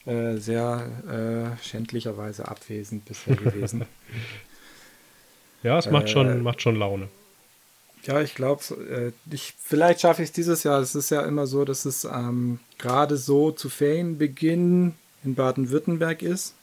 [0.07, 3.87] äh, sehr äh, schändlicherweise abwesend bisher gewesen.
[5.63, 7.09] Ja, es macht, Äh, schon, macht schon Laune.
[8.05, 8.63] ja, ich glaube,
[9.29, 10.81] äh, ich, vielleicht schaffe ich es dieses Jahr.
[10.81, 14.95] Es ist ja immer so, dass es ähm, gerade so zu Ferienbeginn
[15.25, 16.55] in Baden-Württemberg ist.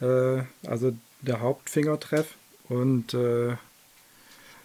[0.00, 2.34] Äh, also der Hauptfingertreff.
[2.68, 3.56] Und äh,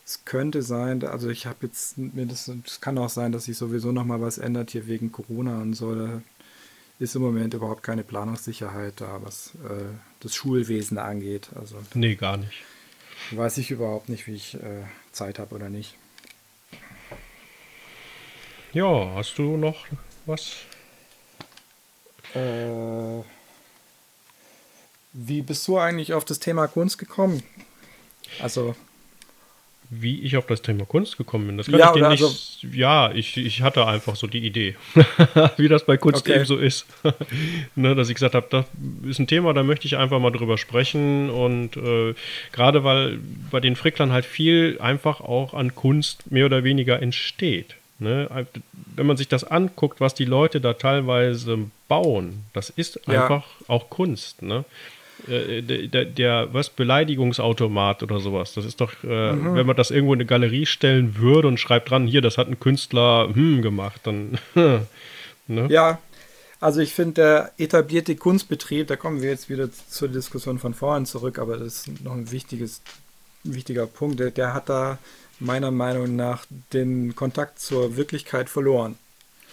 [0.05, 3.91] es könnte sein, also ich habe jetzt, das, es kann auch sein, dass sich sowieso
[3.91, 5.95] noch mal was ändert hier wegen Corona und so.
[5.95, 6.21] Da
[6.99, 9.83] ist im Moment überhaupt keine Planungssicherheit da, was äh,
[10.19, 11.49] das Schulwesen angeht.
[11.55, 12.63] Also Nee, gar nicht.
[13.31, 15.97] weiß ich überhaupt nicht, wie ich äh, Zeit habe oder nicht.
[18.73, 19.85] Ja, hast du noch
[20.25, 20.57] was?
[22.33, 23.19] Äh,
[25.17, 27.41] wie bist du eigentlich auf das Thema Kunst gekommen?
[28.41, 28.75] Also,
[29.91, 32.23] Wie ich auf das Thema Kunst gekommen bin, das kann Ja, ich dir nicht.
[32.23, 34.75] also- ja, ich, ich hatte einfach so die Idee,
[35.57, 36.37] wie das bei Kunst Okay.
[36.37, 36.87] eben so ist.
[37.75, 38.65] ne, dass ich gesagt habe, das
[39.07, 41.29] ist ein Thema, da möchte ich einfach mal drüber sprechen.
[41.29, 42.15] Und äh,
[42.51, 43.19] gerade weil
[43.51, 47.75] bei den Fricklern halt viel einfach auch an Kunst mehr oder weniger entsteht.
[47.99, 48.47] Ne?
[48.95, 53.21] Wenn man sich das anguckt, was die Leute da teilweise bauen, das ist Ja.
[53.21, 54.41] einfach auch Kunst.
[54.41, 54.65] Ne?
[55.27, 58.53] Äh, der, der, was Beleidigungsautomat oder sowas.
[58.53, 59.55] Das ist doch, äh, Mhm.
[59.55, 62.47] wenn man das irgendwo in eine Galerie stellen würde und schreibt dran, hier, das hat
[62.47, 64.37] ein Künstler hm gemacht, dann
[65.47, 65.67] ne?
[65.69, 65.99] ja,
[66.59, 71.05] also ich finde, der etablierte Kunstbetrieb, da kommen wir jetzt wieder zur Diskussion von vorhin
[71.05, 72.81] zurück, aber das ist noch ein wichtiges,
[73.43, 74.19] wichtiger Punkt.
[74.19, 74.97] Der, der hat da
[75.39, 78.97] meiner Meinung nach den Kontakt zur Wirklichkeit verloren.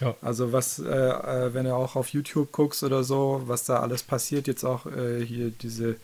[0.03, 0.15] Ja.
[0.21, 4.03] Also was, äh, äh, wenn du auch auf YouTube guckst oder so, was da alles
[4.03, 5.95] passiert, jetzt auch äh, hier diese,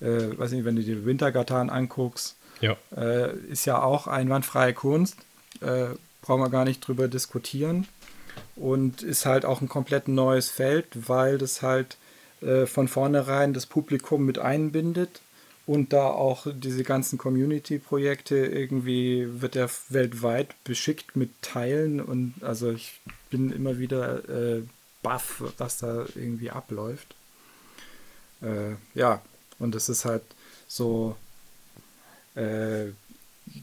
[0.00, 2.76] äh, weiß nicht, wenn du dir Wintergatan anguckst, Ja.
[2.96, 5.16] äh, ist ja auch einwandfreie Kunst,
[5.60, 5.86] äh,
[6.22, 7.86] brauchen wir gar nicht drüber diskutieren
[8.56, 11.96] und ist halt auch ein komplett neues Feld, weil das halt
[12.42, 15.20] äh, von vornherein das Publikum mit einbindet
[15.66, 22.70] und da auch diese ganzen Community-Projekte irgendwie wird er weltweit beschickt mit Teilen und also
[22.70, 23.00] ich
[23.36, 24.62] bin immer wieder äh,
[25.02, 27.14] baff, was da irgendwie abläuft.
[28.42, 29.20] Äh, ja,
[29.58, 30.22] und es ist halt
[30.68, 31.16] so,
[32.34, 32.86] äh,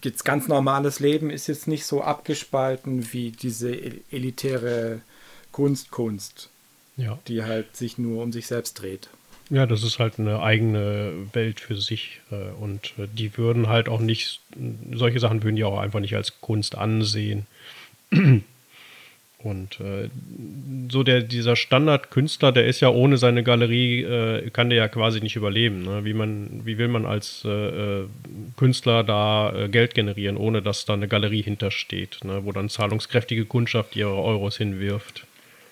[0.03, 5.01] jetzt ganz normales Leben ist jetzt nicht so abgespalten wie diese el- elitäre
[5.51, 6.49] Kunst, Kunst,
[6.97, 7.19] ja.
[7.27, 9.09] die halt sich nur um sich selbst dreht.
[9.49, 12.21] Ja, das ist halt eine eigene Welt für sich.
[12.31, 14.39] äh, Und äh, die würden halt auch nicht,
[14.93, 17.45] solche Sachen würden die auch einfach nicht als Kunst ansehen.
[19.43, 20.09] Und äh,
[20.89, 25.19] so der, dieser Standardkünstler, der ist ja ohne seine Galerie, äh, kann der ja quasi
[25.19, 25.83] nicht überleben.
[25.83, 26.05] Ne?
[26.05, 28.07] Wie, man, wie will man als äh, äh
[28.55, 32.45] Künstler da äh, Geld generieren, ohne dass da eine Galerie hintersteht, ne?
[32.45, 35.25] wo dann zahlungskräftige Kundschaft ihre Euros hinwirft?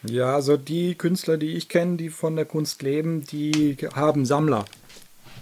[0.04, 4.66] Ja, also die Künstler, die ich kenne, die von der Kunst leben, die haben Sammler.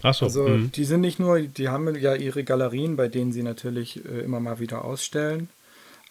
[0.03, 0.69] Ach so, also mh.
[0.75, 4.39] die sind nicht nur, die haben ja ihre Galerien, bei denen sie natürlich äh, immer
[4.39, 5.49] mal wieder ausstellen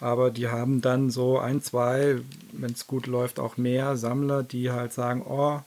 [0.00, 2.20] aber die haben dann so ein, zwei,
[2.52, 5.60] wenn es gut läuft, auch mehr Sammler, die halt sagen, oh,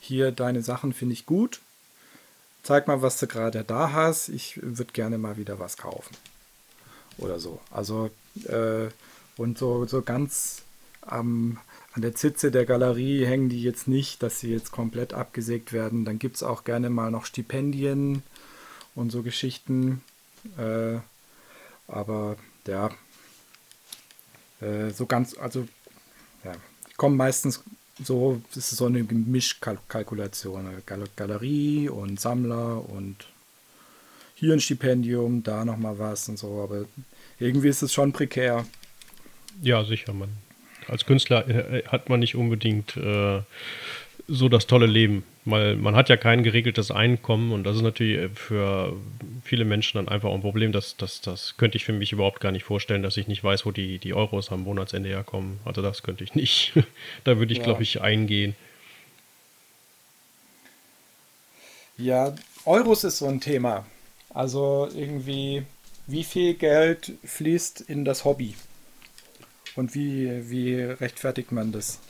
[0.00, 1.60] hier deine Sachen finde ich gut.
[2.62, 4.28] Zeig mal, was du gerade da hast.
[4.28, 6.14] Ich würde gerne mal wieder was kaufen.
[7.16, 7.60] Oder so.
[7.70, 8.10] Also,
[8.44, 8.88] äh,
[9.36, 10.62] und so, so ganz
[11.00, 11.58] am,
[11.94, 16.04] an der Zitze der Galerie hängen die jetzt nicht, dass sie jetzt komplett abgesägt werden.
[16.04, 18.22] Dann gibt es auch gerne mal noch Stipendien
[18.94, 20.02] und so Geschichten.
[20.58, 20.98] Äh,
[21.86, 22.36] aber
[22.66, 22.90] ja,
[24.60, 25.66] äh, so ganz, also
[26.44, 26.52] ja,
[26.96, 27.62] kommen meistens
[28.02, 30.82] so, ist so eine Gemischkalkulation.
[30.86, 33.26] Gal Galerie und Sammler und
[34.34, 36.84] hier ein Stipendium, da nochmal was und so, aber
[37.40, 38.64] irgendwie ist es schon prekär.
[39.62, 40.28] Ja, sicher, man.
[40.86, 43.42] Als Künstler äh, hat man nicht unbedingt äh,
[44.28, 48.18] so das tolle Leben, weil man hat ja kein geregeltes Einkommen und das ist natürlich
[48.18, 48.96] äh, für
[49.42, 52.52] viele Menschen dann einfach ein Problem, dass das, das könnte ich für mich überhaupt gar
[52.52, 55.60] nicht vorstellen, dass ich nicht weiß, wo die, die Euros am Monatsende herkommen.
[55.64, 56.72] Also das könnte ich nicht.
[57.24, 57.64] da würde ich, ja.
[57.64, 58.54] glaube ich, eingehen.
[61.96, 62.34] Ja,
[62.64, 63.86] Euros ist so ein Thema.
[64.30, 65.64] Also irgendwie,
[66.06, 68.54] wie viel Geld fließt in das Hobby?
[69.74, 72.00] Und wie, wie rechtfertigt man das?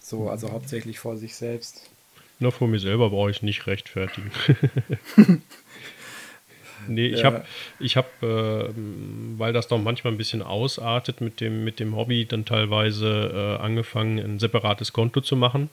[0.00, 1.82] So, also hauptsächlich vor sich selbst.
[2.38, 4.30] Na, vor mir selber brauche ich nicht rechtfertigen.
[6.88, 7.24] nee, ich ja.
[7.24, 7.44] habe,
[7.80, 8.68] ich hab, äh,
[9.36, 13.62] weil das doch manchmal ein bisschen ausartet mit dem, mit dem Hobby, dann teilweise äh,
[13.62, 15.70] angefangen, ein separates Konto zu machen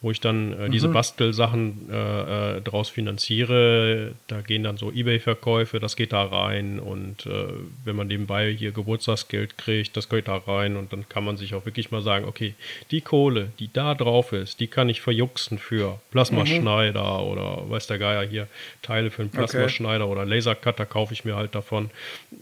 [0.00, 0.92] wo ich dann äh, diese mhm.
[0.92, 4.12] Bastelsachen äh, äh, draus finanziere.
[4.28, 6.78] Da gehen dann so Ebay-Verkäufe, das geht da rein.
[6.78, 7.48] Und äh,
[7.84, 10.76] wenn man nebenbei hier Geburtstagsgeld kriegt, das geht da rein.
[10.76, 12.54] Und dann kann man sich auch wirklich mal sagen, okay,
[12.92, 17.28] die Kohle, die da drauf ist, die kann ich verjuxen für Plasmaschneider mhm.
[17.28, 18.46] oder weiß der Geier hier,
[18.82, 20.12] Teile für einen Plasmaschneider okay.
[20.12, 21.90] oder Lasercutter kaufe ich mir halt davon.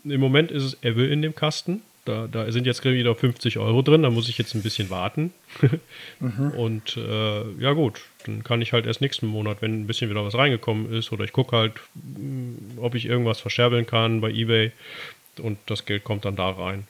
[0.05, 1.81] Im Moment ist es Evil in dem Kasten.
[2.07, 5.35] Da, da sind jetzt wieder 50 Euro drin, da muss ich jetzt ein bisschen warten.
[6.21, 6.53] mhm.
[6.53, 10.25] Und äh, ja gut, dann kann ich halt erst nächsten Monat, wenn ein bisschen wieder
[10.25, 14.73] was reingekommen ist, oder ich gucke halt, mm, ob ich irgendwas verscherbeln kann bei eBay
[15.39, 16.87] und das Geld kommt dann da rein.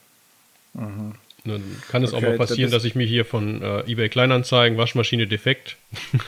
[0.73, 1.15] Mhm.
[1.47, 4.09] Dann kann es okay, auch mal passieren, das dass ich mir hier von äh, eBay
[4.09, 5.77] Kleinanzeigen Waschmaschine defekt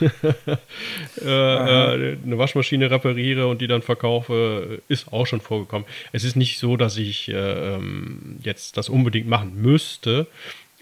[0.00, 5.86] äh, äh, eine Waschmaschine repariere und die dann verkaufe, ist auch schon vorgekommen.
[6.12, 7.34] Es ist nicht so, dass ich äh,
[7.74, 10.26] ähm, jetzt das unbedingt machen müsste,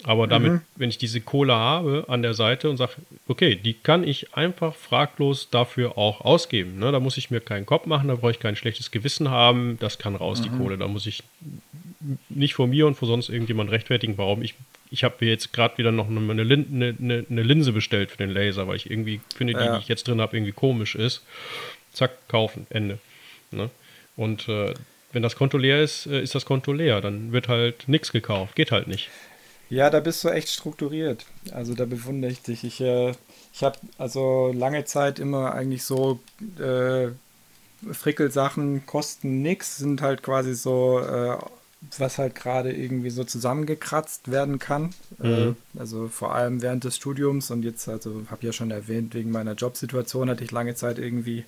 [0.05, 0.61] aber damit, mhm.
[0.77, 2.93] wenn ich diese Kohle habe an der Seite und sage,
[3.27, 6.79] okay, die kann ich einfach fraglos dafür auch ausgeben.
[6.79, 6.93] Ne?
[6.93, 9.99] Da muss ich mir keinen Kopf machen, da brauche ich kein schlechtes Gewissen haben, das
[9.99, 10.43] kann raus, mhm.
[10.45, 10.79] die Kohle.
[10.79, 11.25] Da muss ich
[12.29, 14.55] nicht vor mir und vor sonst irgendjemand rechtfertigen, warum ich.
[14.91, 18.31] Ich habe mir jetzt gerade wieder noch eine, eine, eine, eine, Linse bestellt für den
[18.31, 19.77] Laser, weil ich irgendwie finde, die, ja.
[19.77, 21.23] die ich jetzt drin habe, irgendwie komisch ist.
[21.93, 22.99] Zack, kaufen, Ende.
[23.51, 23.69] Ne?
[24.17, 24.75] Und äh,
[25.13, 27.01] wenn das Konto leer ist, äh, ist das Konto leer.
[27.01, 28.55] Dann wird halt nichts gekauft.
[28.55, 29.11] Geht halt nicht.
[29.71, 31.27] Ja, da bist du echt strukturiert.
[31.53, 32.65] Also da bewundere ich dich.
[32.65, 33.13] Ich, äh,
[33.53, 36.21] ich habe also lange Zeit immer eigentlich so
[36.59, 37.09] äh,
[37.93, 41.37] Frickelsachen kosten nichts, sind halt quasi so äh,
[41.97, 44.91] was halt gerade irgendwie so zusammengekratzt werden kann.
[45.19, 45.57] Mhm.
[45.77, 49.31] Äh, also vor allem während des Studiums und jetzt, also habe ja schon erwähnt, wegen
[49.31, 51.45] meiner Jobsituation hatte ich lange Zeit irgendwie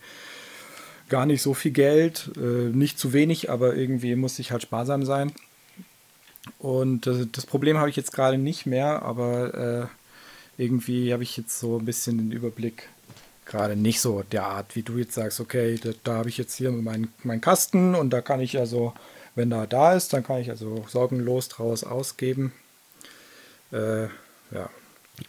[1.08, 5.04] gar nicht so viel Geld, äh, nicht zu wenig, aber irgendwie musste ich halt sparsam
[5.04, 5.32] sein.
[6.58, 9.88] Und äh, das Problem habe ich jetzt gerade nicht mehr, aber
[10.58, 12.88] äh, irgendwie habe ich jetzt so ein bisschen den Überblick
[13.46, 16.54] gerade nicht so der Art, wie du jetzt sagst, okay, da, da habe ich jetzt
[16.54, 18.94] hier meinen mein Kasten und da kann ich also
[19.34, 22.52] wenn er da ist, dann kann ich also sorgenlos draus ausgeben.
[23.72, 24.68] Äh, ja.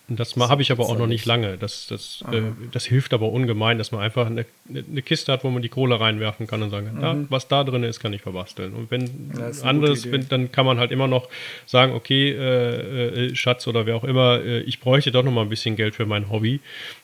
[0.08, 1.58] Das habe ich aber auch noch nicht lange.
[1.58, 5.50] Das, das, äh, das hilft aber ungemein, dass man einfach eine, eine, Kiste hat, wo
[5.50, 7.02] man die Kohle reinwerfen kann und sagen, mhm.
[7.02, 8.74] da, was da drin ist, kann ich verbasteln.
[8.74, 9.32] Und wenn
[9.64, 11.30] anderes, wenn, dann kann man halt immer noch
[11.66, 15.44] sagen, okay, äh, äh, Schatz oder wer auch immer, äh, ich bräuchte doch noch mal
[15.44, 16.60] ein bisschen Geld für mein Hobby.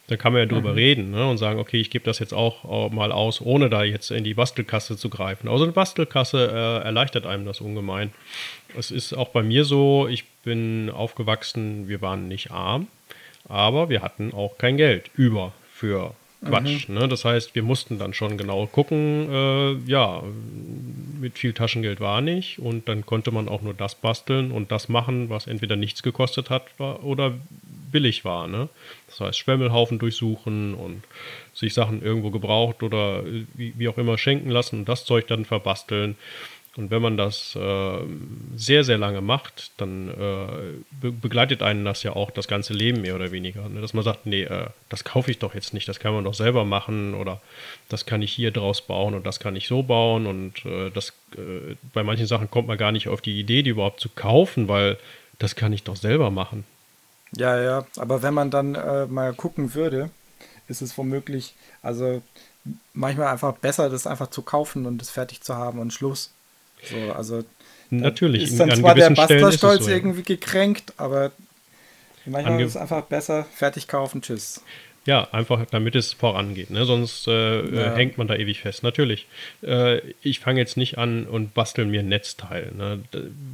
[0.07, 0.77] Dann kann man ja drüber mhm.
[0.77, 4.09] reden ne, und sagen, okay, ich gebe das jetzt auch mal aus, ohne da jetzt
[4.09, 5.49] in die Bastelkasse zu greifen.
[5.49, 8.11] Also eine Bastelkasse äh, erleichtert einem das ungemein.
[8.77, 12.87] Es ist auch bei mir so, ich bin aufgewachsen, wir waren nicht arm,
[13.49, 16.13] aber wir hatten auch kein Geld über für
[16.45, 16.87] Quatsch.
[16.87, 16.95] Mhm.
[16.95, 17.07] Ne?
[17.09, 20.23] Das heißt, wir mussten dann schon genau gucken, äh, ja,
[21.19, 24.87] mit viel Taschengeld war nicht und dann konnte man auch nur das basteln und das
[24.87, 27.33] machen, was entweder nichts gekostet hat oder
[27.91, 28.47] billig war.
[28.47, 28.69] Ne?
[29.07, 31.03] Das heißt, Schwemmelhaufen durchsuchen und
[31.53, 33.23] sich Sachen irgendwo gebraucht oder
[33.53, 36.15] wie, wie auch immer schenken lassen und das Zeug dann verbasteln.
[36.77, 37.99] Und wenn man das äh,
[38.55, 43.01] sehr, sehr lange macht, dann äh, be begleitet einen das ja auch das ganze Leben
[43.01, 43.67] mehr oder weniger.
[43.67, 43.81] Ne?
[43.81, 46.35] Dass man sagt, nee, äh, das kaufe ich doch jetzt nicht, das kann man doch
[46.35, 47.41] selber machen oder
[47.89, 50.27] das kann ich hier draus bauen und das kann ich so bauen.
[50.27, 53.71] Und äh, das, äh, bei manchen Sachen kommt man gar nicht auf die Idee, die
[53.71, 54.97] überhaupt zu kaufen, weil
[55.39, 56.63] das kann ich doch selber machen.
[57.35, 60.11] Ja, ja, aber wenn man dann äh, mal gucken würde,
[60.67, 62.21] ist es womöglich, also
[62.93, 66.31] manchmal einfach besser, das einfach zu kaufen und es fertig zu haben und Schluss.
[66.83, 67.43] So, also
[67.89, 68.43] Natürlich.
[68.43, 71.31] Ist dann zwar der Bastlerstolz so, irgendwie gekränkt, aber
[72.25, 74.61] manchmal ist es einfach besser, fertig kaufen, tschüss.
[75.05, 76.83] Ja, einfach damit es vorangeht, ne?
[76.83, 77.95] sonst äh, ja.
[77.95, 78.83] hängt man da ewig fest.
[78.83, 79.25] Natürlich,
[79.63, 82.73] äh, ich fange jetzt nicht an und bastel mir ein Netzteil.
[82.75, 82.99] Ne?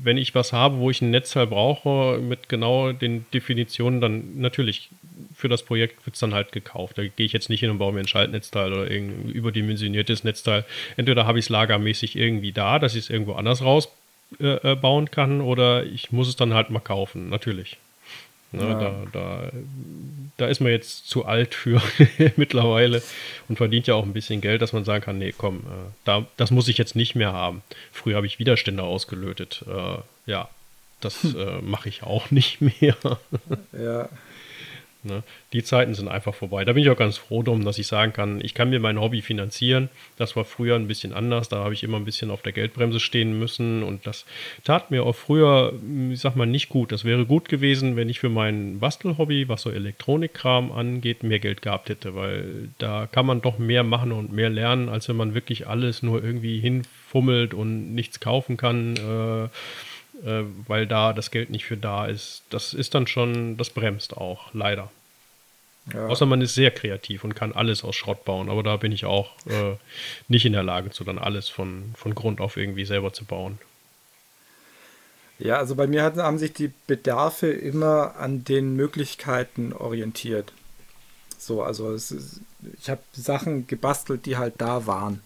[0.04, 4.90] Wenn ich was habe, wo ich ein Netzteil brauche, mit genau den Definitionen, dann natürlich
[5.36, 6.98] für das Projekt wird es dann halt gekauft.
[6.98, 10.66] Da gehe ich jetzt nicht hin und baue mir ein Schaltnetzteil oder irgendein überdimensioniertes Netzteil.
[10.98, 15.12] Entweder habe ich es lagermäßig irgendwie da, dass ich es irgendwo anders rausbauen äh, äh
[15.12, 17.78] kann, oder ich muss es dann halt mal kaufen, natürlich.
[18.54, 18.74] Ne, ja.
[18.76, 19.52] da, da,
[20.38, 21.82] da ist man jetzt zu alt für
[22.36, 23.02] mittlerweile
[23.50, 26.28] und verdient ja auch ein bisschen Geld, dass man sagen kann, nee, komm, äh, da,
[26.38, 27.64] das muss ich jetzt nicht mehr haben.
[27.92, 29.66] Früher habe ich Widerstände ausgelötet.
[29.68, 29.98] Äh,
[30.30, 30.50] ja,
[31.02, 32.96] das äh, mache ich auch nicht mehr.
[33.72, 34.08] ja.
[35.04, 35.24] Ne?
[35.52, 36.66] Die Zeiten sind einfach vorbei.
[36.66, 39.00] Da bin ich auch ganz froh drum, dass ich sagen kann, ich kann mir mein
[39.00, 39.90] Hobby finanzieren.
[40.18, 41.50] Das war früher ein bisschen anders.
[41.50, 44.26] Da habe ich immer ein bisschen auf der Geldbremse stehen müssen und das
[44.64, 45.74] tat mir auch früher,
[46.12, 46.92] ich sag mal, nicht gut.
[46.92, 51.62] Das wäre gut gewesen, wenn ich für mein Bastelhobby, was so Elektronikkram angeht, mehr Geld
[51.62, 55.34] gehabt hätte, weil da kann man doch mehr machen und mehr lernen, als wenn man
[55.34, 58.96] wirklich alles nur irgendwie hinfummelt und nichts kaufen kann.
[58.96, 59.50] Äh,
[60.24, 62.44] äh, weil da das Geld nicht für da ist.
[62.50, 64.92] Das ist dann schon, das bremst auch, leider.
[65.94, 66.08] Ja.
[66.08, 69.06] Außer man ist sehr kreativ und kann alles aus Schrott bauen, aber da bin ich
[69.06, 69.76] auch äh,
[70.30, 73.60] nicht in der Lage zu, dann alles von, von Grund auf irgendwie selber zu bauen.
[75.40, 80.54] Ja, also bei mir haben sich die Bedarfe immer an den Möglichkeiten orientiert.
[81.38, 82.40] So, also ist,
[82.80, 85.22] ich habe Sachen gebastelt, die halt da waren.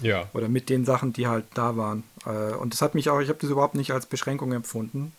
[0.00, 0.28] Ja.
[0.32, 2.04] Oder mit den Sachen, die halt da waren.
[2.24, 5.12] Äh, und das hat mich auch, ich habe das überhaupt nicht als Beschränkung empfunden.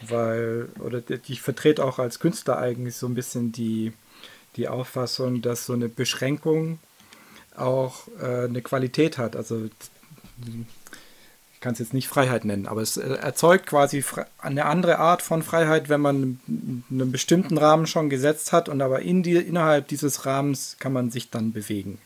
[0.00, 3.92] Weil, oder ich vertrete auch als Künstler eigentlich so ein bisschen die,
[4.56, 6.78] die Auffassung, dass so eine Beschränkung
[7.56, 9.34] auch äh, eine Qualität hat.
[9.34, 9.68] Also
[11.52, 14.04] ich kann es jetzt nicht Freiheit nennen, aber es äh, erzeugt quasi
[14.38, 19.00] eine andere Art von Freiheit, wenn man einen bestimmten Rahmen schon gesetzt hat und aber
[19.00, 21.98] in die, innerhalb dieses Rahmens kann man sich dann bewegen.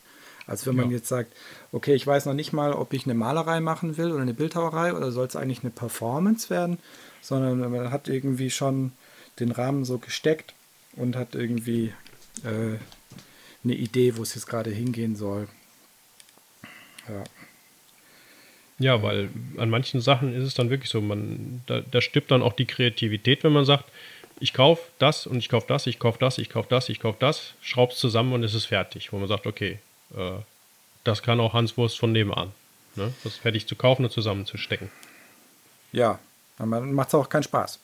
[0.47, 0.97] Als wenn man ja.
[0.97, 1.32] jetzt sagt,
[1.70, 4.95] okay, ich weiß noch nicht mal, ob ich eine Malerei machen will oder eine Bildhauerei
[4.95, 6.78] oder soll es eigentlich eine Performance werden,
[7.20, 8.93] sondern man hat irgendwie schon
[9.38, 10.55] den Rahmen so gesteckt
[10.97, 11.93] und hat irgendwie
[12.45, 12.78] äh,
[13.64, 15.49] eine Idee, wo es jetzt gerade hingehen soll.
[17.09, 17.24] Ja.
[18.78, 19.28] Ja, weil
[19.59, 22.64] an manchen Sachen ist es dann wirklich so, man, da, da stirbt dann auch die
[22.64, 23.84] Kreativität, wenn man sagt,
[24.40, 27.18] ich kaufe das und ich kaufe das, ich kaufe das, ich kaufe das, ich kaufe
[27.20, 29.12] das, schraub's zusammen und es ist fertig.
[29.12, 29.78] Wo man sagt, okay,
[30.17, 30.41] äh,
[31.05, 32.53] das kann auch Hans Wurst von nebenan.
[32.97, 33.13] Ne?
[33.25, 34.91] Das fertig zu kaufen und zusammenzustecken.
[35.93, 36.19] Ja,
[36.59, 37.79] dann macht es auch keinen Spaß.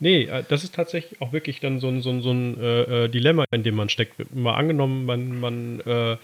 [0.00, 3.04] Nee, äh, das ist tatsächlich auch wirklich dann so ein, so ein, so ein äh,
[3.04, 4.34] äh, Dilemma, in dem man steckt.
[4.34, 6.16] Mal angenommen, man, man äh,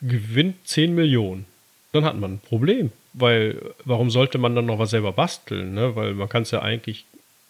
[0.00, 1.46] gewinnt 10 Millionen.
[1.92, 2.92] Dann hat man ein Problem.
[3.12, 5.74] Weil, warum sollte man dann noch was selber basteln?
[5.74, 5.96] Ne?
[5.96, 7.06] Weil man kann es ja eigentlich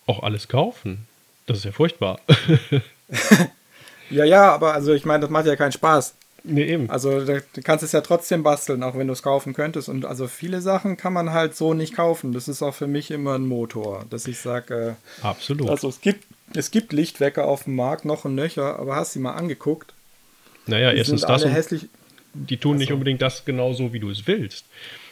[0.06, 1.06] auch alles kaufen.
[1.46, 2.18] Das ist ja furchtbar.
[4.10, 6.14] ja, ja, aber also ich meine, das macht ja keinen Spaß.
[6.42, 6.90] Nee, eben.
[6.90, 9.88] Also du kannst es ja trotzdem basteln, auch wenn du es kaufen könntest.
[9.88, 12.32] Und also viele Sachen kann man halt so nicht kaufen.
[12.32, 14.96] Das ist auch für mich immer ein Motor, dass ich sage.
[15.22, 15.68] Äh, Absolut.
[15.68, 16.24] Also es gibt,
[16.54, 19.92] es gibt Lichtwecker auf dem Markt, noch und nöcher, aber hast du sie mal angeguckt?
[20.66, 21.44] Naja, die erstens das.
[21.44, 21.88] Hässlich.
[22.32, 22.80] Die tun also.
[22.80, 24.64] nicht unbedingt das genauso, wie du es willst.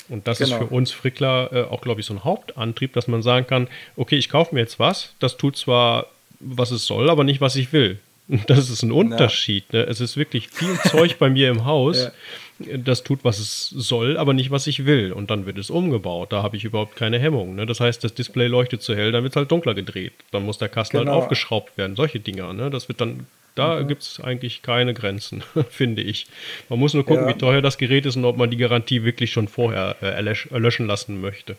[0.09, 0.53] Und das genau.
[0.53, 3.69] ist für uns Frickler äh, auch, glaube ich, so ein Hauptantrieb, dass man sagen kann,
[3.97, 6.07] okay, ich kaufe mir jetzt was, das tut zwar,
[6.41, 7.99] was es soll, aber nicht, was ich will.
[8.47, 9.65] Das ist ein Unterschied.
[9.73, 9.81] Ja.
[9.81, 9.87] Ne?
[9.87, 12.11] Es ist wirklich viel Zeug bei mir im Haus.
[12.59, 12.77] Ja.
[12.77, 15.13] Das tut, was es soll, aber nicht, was ich will.
[15.13, 16.33] Und dann wird es umgebaut.
[16.33, 17.55] Da habe ich überhaupt keine Hemmung.
[17.55, 17.67] Ne?
[17.67, 20.13] Das heißt, das Display leuchtet zu hell, dann wird es halt dunkler gedreht.
[20.33, 21.15] Dann muss der Kasten halt genau.
[21.15, 21.95] halt aufgeschraubt werden.
[21.95, 22.53] Solche Dinger.
[22.53, 22.69] Ne?
[22.71, 23.89] Das wird dann da mhm.
[23.89, 26.27] gibt es eigentlich keine Grenzen, finde ich.
[26.69, 27.35] Man muss nur gucken, ja.
[27.35, 30.87] wie teuer das Gerät ist und ob man die Garantie wirklich schon vorher äh, erlöschen
[30.87, 31.57] lassen möchte.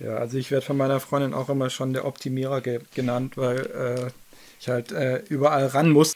[0.00, 3.58] Ja, also ich werde von meiner Freundin auch immer schon der Optimierer ge genannt, weil
[3.60, 4.10] äh,
[4.64, 6.14] ich halt äh, überall ran muss.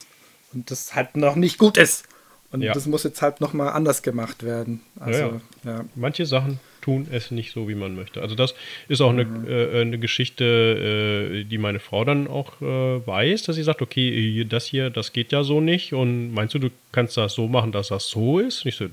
[0.53, 2.05] und das halt noch nicht gut ist.
[2.51, 2.73] Und ja.
[2.73, 4.81] das muss jetzt halt nochmal anders gemacht werden.
[4.99, 5.85] Also, ja, ja.
[5.95, 8.23] Manche Sachen tun es nicht so, wie man möchte.
[8.23, 8.55] Also das
[8.89, 9.19] ist auch mhm.
[9.19, 13.83] eine, äh, eine Geschichte, äh, die meine Frau dann auch äh, weiß, dass sie sagt,
[13.83, 15.93] okay, das hier, das geht ja so nicht.
[15.93, 18.65] Und meinst du, du kannst das so machen, dass das so ist?
[18.65, 18.87] Und ich so,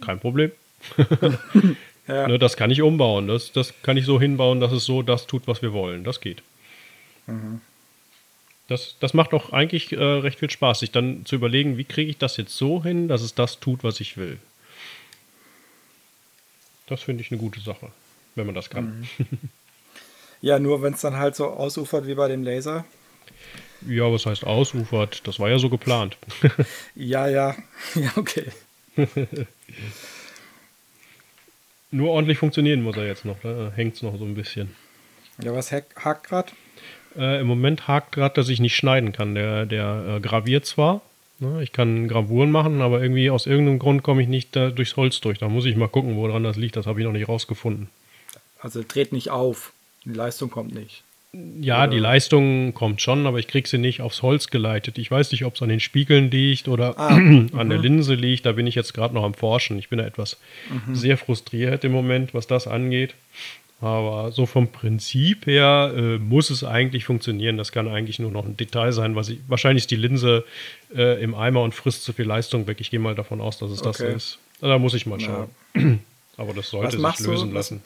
[0.00, 0.52] kein Problem.
[2.06, 3.28] ne, das kann ich umbauen.
[3.28, 6.04] Das, das kann ich so hinbauen, dass es so das tut, was wir wollen.
[6.04, 6.42] Das geht.
[7.26, 7.60] Mhm.
[8.68, 12.10] Das, das macht auch eigentlich äh, recht viel Spaß, sich dann zu überlegen, wie kriege
[12.10, 14.38] ich das jetzt so hin, dass es das tut, was ich will.
[16.86, 17.90] Das finde ich eine gute Sache,
[18.34, 19.06] wenn man das kann.
[19.18, 19.50] Mhm.
[20.40, 22.84] Ja, nur wenn es dann halt so ausufert wie bei dem Laser.
[23.86, 25.26] Ja, was heißt ausufert?
[25.26, 26.16] Das war ja so geplant.
[26.94, 27.54] ja, ja,
[27.94, 28.46] ja, okay.
[31.90, 34.74] Nur ordentlich funktionieren muss er jetzt noch, da hängt es noch so ein bisschen.
[35.40, 36.52] Ja, was hakt gerade?
[37.16, 39.34] Äh, Im Moment hakt gerade, dass ich nicht schneiden kann.
[39.34, 41.02] Der, der äh, graviert zwar,
[41.38, 41.62] ne?
[41.62, 45.20] ich kann Gravuren machen, aber irgendwie aus irgendeinem Grund komme ich nicht da durchs Holz
[45.20, 45.38] durch.
[45.38, 46.76] Da muss ich mal gucken, woran das liegt.
[46.76, 47.88] Das habe ich noch nicht rausgefunden.
[48.60, 49.72] Also dreht nicht auf.
[50.04, 51.02] Die Leistung kommt nicht.
[51.60, 51.88] Ja, oder?
[51.88, 54.98] die Leistung kommt schon, aber ich kriege sie nicht aufs Holz geleitet.
[54.98, 57.82] Ich weiß nicht, ob es an den Spiegeln liegt oder ah, an der mhm.
[57.82, 58.46] Linse liegt.
[58.46, 59.78] Da bin ich jetzt gerade noch am Forschen.
[59.78, 60.38] Ich bin da etwas
[60.70, 60.94] mhm.
[60.94, 63.14] sehr frustriert im Moment, was das angeht.
[63.80, 67.56] Aber so vom Prinzip her äh, muss es eigentlich funktionieren.
[67.56, 70.44] Das kann eigentlich nur noch ein Detail sein, was ich, wahrscheinlich ist die Linse
[70.94, 72.80] äh, im Eimer und frisst zu viel Leistung weg.
[72.80, 73.88] Ich gehe mal davon aus, dass es okay.
[73.88, 74.38] das so ist.
[74.60, 75.50] Da muss ich mal schauen.
[75.74, 75.98] Ja.
[76.36, 77.54] Aber das sollte sich lösen du?
[77.54, 77.82] lassen.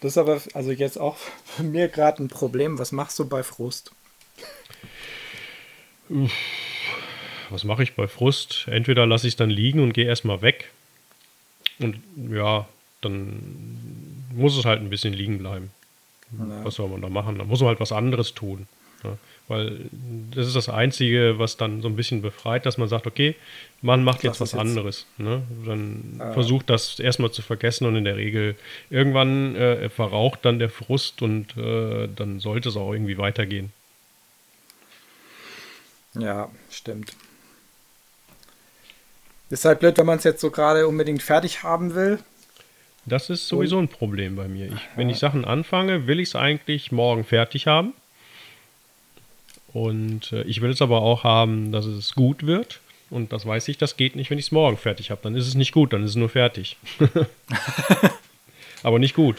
[0.00, 2.78] Das ist aber also jetzt auch für mir gerade ein Problem.
[2.78, 3.90] Was machst du bei Frust?
[7.50, 8.66] Was mache ich bei Frust?
[8.68, 10.70] Entweder lasse ich es dann liegen und gehe erstmal weg.
[11.80, 12.68] Und ja,
[13.00, 14.07] dann
[14.38, 15.70] muss es halt ein bisschen liegen bleiben.
[16.38, 16.64] Ja.
[16.64, 17.38] Was soll man da machen?
[17.38, 18.66] Da muss man halt was anderes tun.
[19.04, 19.16] Ja,
[19.46, 19.78] weil
[20.34, 23.36] das ist das Einzige, was dann so ein bisschen befreit, dass man sagt, okay,
[23.80, 24.60] man macht jetzt was jetzt.
[24.60, 25.06] anderes.
[25.18, 25.42] Ne?
[25.64, 26.32] Dann ja.
[26.32, 28.56] versucht das erstmal zu vergessen und in der Regel
[28.90, 33.72] irgendwann äh, verraucht dann der Frust und äh, dann sollte es auch irgendwie weitergehen.
[36.14, 37.12] Ja, stimmt.
[39.50, 42.18] Ist halt blöd, wenn man es jetzt so gerade unbedingt fertig haben will.
[43.08, 44.66] Das ist sowieso ein Problem bei mir.
[44.66, 47.92] Ich, wenn ich Sachen anfange, will ich es eigentlich morgen fertig haben.
[49.72, 52.80] Und äh, ich will es aber auch haben, dass es gut wird.
[53.10, 55.20] Und das weiß ich, das geht nicht, wenn ich es morgen fertig habe.
[55.22, 56.76] Dann ist es nicht gut, dann ist es nur fertig.
[58.82, 59.36] aber nicht gut.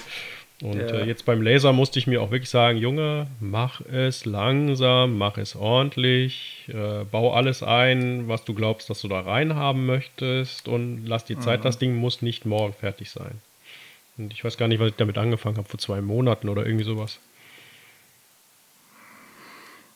[0.61, 0.87] Und ja.
[0.87, 5.37] äh, jetzt beim Laser musste ich mir auch wirklich sagen, Junge, mach es langsam, mach
[5.37, 11.05] es ordentlich, äh, bau alles ein, was du glaubst, dass du da reinhaben möchtest und
[11.05, 11.63] lass die Zeit, mhm.
[11.63, 13.39] das Ding muss nicht morgen fertig sein.
[14.19, 16.83] Und ich weiß gar nicht, was ich damit angefangen habe, vor zwei Monaten oder irgendwie
[16.83, 17.19] sowas.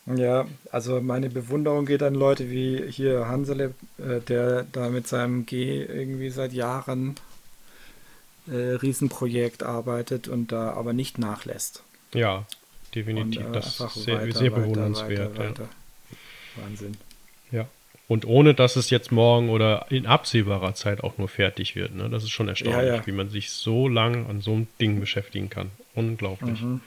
[0.06, 5.46] Ja, also meine Bewunderung geht an Leute wie hier Hansele, äh, der da mit seinem
[5.46, 7.14] G irgendwie seit Jahren
[8.46, 11.82] äh, Riesenprojekt arbeitet und da aber nicht nachlässt.
[12.12, 12.46] Ja,
[12.94, 13.46] definitiv.
[13.46, 15.38] Und, äh, das ist sehr, weiter, sehr bewundernswert.
[15.38, 15.68] Weiter, weiter,
[16.56, 16.62] ja.
[16.62, 16.96] Wahnsinn.
[17.50, 17.66] Ja.
[18.06, 21.94] Und ohne, dass es jetzt morgen oder in absehbarer Zeit auch nur fertig wird.
[21.94, 22.10] Ne?
[22.10, 23.06] Das ist schon erstaunlich, ja, ja.
[23.06, 25.70] wie man sich so lang an so einem Ding beschäftigen kann.
[25.94, 26.60] Unglaublich.
[26.60, 26.82] Mhm.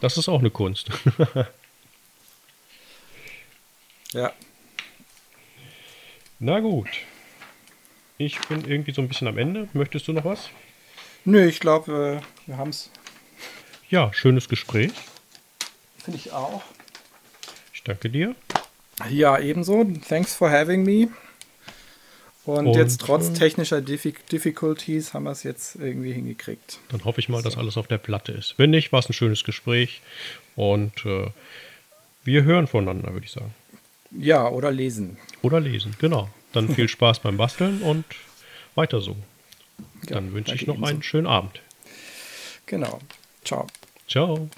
[0.00, 0.90] Das ist auch eine Kunst.
[4.12, 4.32] ja.
[6.38, 6.88] Na gut.
[8.18, 9.68] Ich bin irgendwie so ein bisschen am Ende.
[9.72, 10.50] Möchtest du noch was?
[11.24, 12.90] Nö, ich glaube, äh, wir haben es.
[13.88, 14.92] Ja, schönes Gespräch.
[15.98, 16.62] Finde ich auch.
[17.72, 18.34] Ich danke dir.
[19.10, 19.84] Ja, ebenso.
[20.08, 21.08] Thanks for having me.
[22.44, 26.78] Und, Und jetzt trotz technischer Difficulties haben wir es jetzt irgendwie hingekriegt.
[26.88, 28.54] Dann hoffe ich mal, dass alles auf der Platte ist.
[28.56, 30.00] Wenn nicht, war es ein schönes Gespräch.
[30.56, 31.26] Und äh,
[32.24, 33.54] wir hören voneinander, würde ich sagen.
[34.10, 35.18] Ja, oder lesen.
[35.42, 36.30] Oder lesen, genau.
[36.52, 38.04] Dann viel Spaß beim Basteln und
[38.74, 39.14] weiter so.
[40.06, 41.60] Dann ja, wünsche ich noch einen schönen Abend.
[42.64, 42.98] Genau.
[43.44, 43.66] Ciao.
[44.08, 44.48] Ciao.